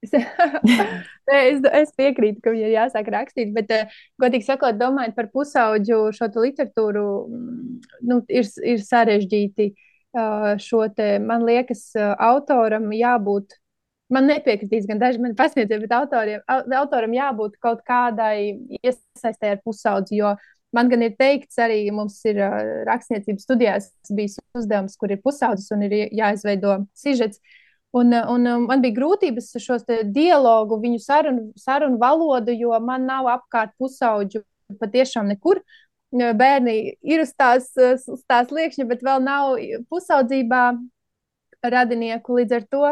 [1.29, 5.99] Nē, es, es piekrītu, ka viņai jāsāk rakstīt, bet, uh, godīgi sakot, domājot par pusauģu
[6.15, 13.59] šo literatūru, mm, nu, ir, ir sarežģīti uh, šo te, man liekas, uh, autoram jābūt.
[14.13, 16.41] Man nepiekritīs gan daži mani pasniedzēji, bet autoriem,
[16.77, 20.35] autoram jābūt kaut kādai iesaistē ar pusaudzi, jo
[20.75, 22.37] man gan ir teikts arī, mums ir
[22.89, 27.41] rakstniecības studijās bijis uzdevums, kur ir pusaudzis un ir jāizveido sižets.
[27.93, 29.77] Un, un man bija grūtības šo
[30.09, 34.41] dialogu, viņu sarunu, sarunu valodu, jo man nav apkārt pusauģu
[34.79, 35.61] patiešām nekur.
[36.13, 39.55] Bērni ir uz tās, uz tās liekšņa, bet vēl nav
[39.93, 40.63] pusaudzībā
[41.73, 42.39] radinieku.
[42.39, 42.83] Līdz ar to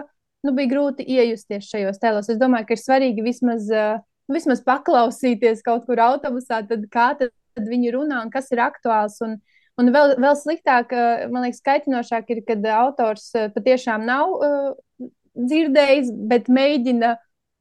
[0.46, 2.30] nu, bija grūti iejusties šajos tēlos.
[2.30, 7.34] Es domāju, ka ir svarīgi vismaz, nu, vismaz paklausīties kaut kur autobusā, tad kā tad
[7.58, 9.18] viņi runā un kas ir aktuāls.
[9.26, 9.40] Un,
[9.80, 10.92] Un vēl, vēl sliktāk,
[11.32, 17.16] man liekas, kaitinošāk ir, kad autors patiešām nav uh, dzirdējis, bet mēģina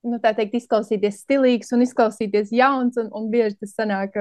[0.09, 4.19] nu, teikt, izklausīties stilīgs un izklausīties jauns, un, un bieži tas sanāk.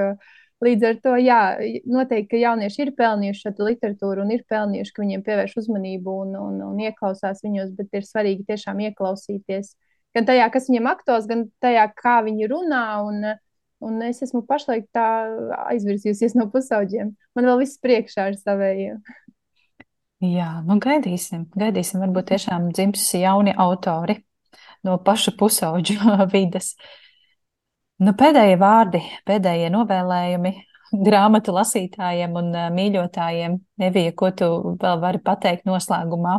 [0.60, 1.42] Līdz ar to, jā,
[1.88, 6.34] noteikti, ka jaunieši ir pelnījuši šo literatūru un ir pelnījuši, ka viņiem pievērš uzmanību un,
[6.36, 9.72] un, un ieklausās viņos, bet ir svarīgi tiešām ieklausīties
[10.12, 12.84] gan tajā, kas viņiem aktuāls, gan tajā, kā viņi runā.
[13.08, 13.24] Un,
[13.84, 15.06] un es esmu pašlaik tā
[15.70, 17.12] aizvirzījusies no pusauģiem.
[17.36, 19.02] Man vēl viss priekšā ir savējiem.
[20.20, 22.02] Jā, nu gaidīsim, gaidīsim.
[22.04, 24.18] Varbūt tiešām dzims jauni autori
[24.84, 25.96] no paša pusauģu
[26.34, 26.74] vidas.
[28.00, 30.52] Nu, pēdējie vārdi, pēdējie novēlējumi
[31.06, 33.56] grāmatu lasītājiem un mīļotājiem.
[33.88, 34.50] Evija, ko tu
[34.80, 36.36] vēl vari pateikt noslēgumā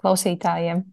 [0.00, 0.84] klausītājiem?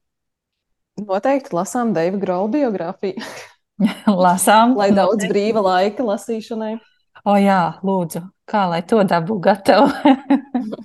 [1.04, 3.24] Noteikti lasām Deiva Grola biogrāfiju.
[4.26, 4.78] lasām.
[4.78, 6.78] lai daudz brīva laika lasīšanai.
[7.30, 9.88] O jā, lūdzu, kā lai to dabu gatavu?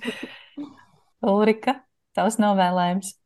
[1.33, 1.81] Ulrika,
[2.15, 3.17] tavs novēlējums?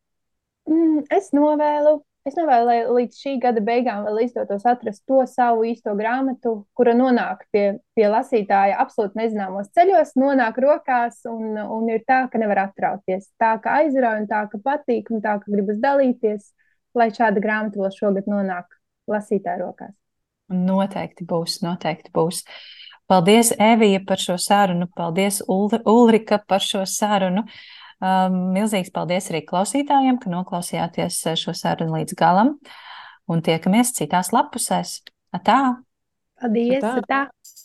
[0.69, 1.99] Mm, es novēlu.
[2.23, 6.93] Es novēlu, lai līdz šī gada beigām vēl izdotos atrast to savu īsto grāmatu, kura
[6.95, 7.65] nonāk pie,
[7.99, 13.27] pie lasītāja absolūti nezināmos ceļos, nonāk rokās un, un ir tā, ka nevar atrauties.
[13.35, 16.47] Tā, ka aizrauja un tā, ka patīk un tā, ka gribas dalīties,
[16.95, 18.71] lai šāda grāmata vēl šogad nonāk
[19.09, 19.93] lasītāja rokās.
[20.53, 22.43] Noteikti būs, noteikti būs.
[23.09, 24.87] Paldies, Evija, par šo sarunu.
[24.95, 27.45] Paldies, Ulrika, par šo sarunu.
[28.03, 32.57] Um, milzīgs paldies arī klausītājiem, ka noklausījāties uh, šo sarunu līdz galam.
[33.31, 34.97] Un tiekamies citās lapusēs.
[35.35, 35.59] Atā!
[36.41, 36.83] Paldies!
[36.83, 36.97] Atā.
[37.03, 37.62] Atā.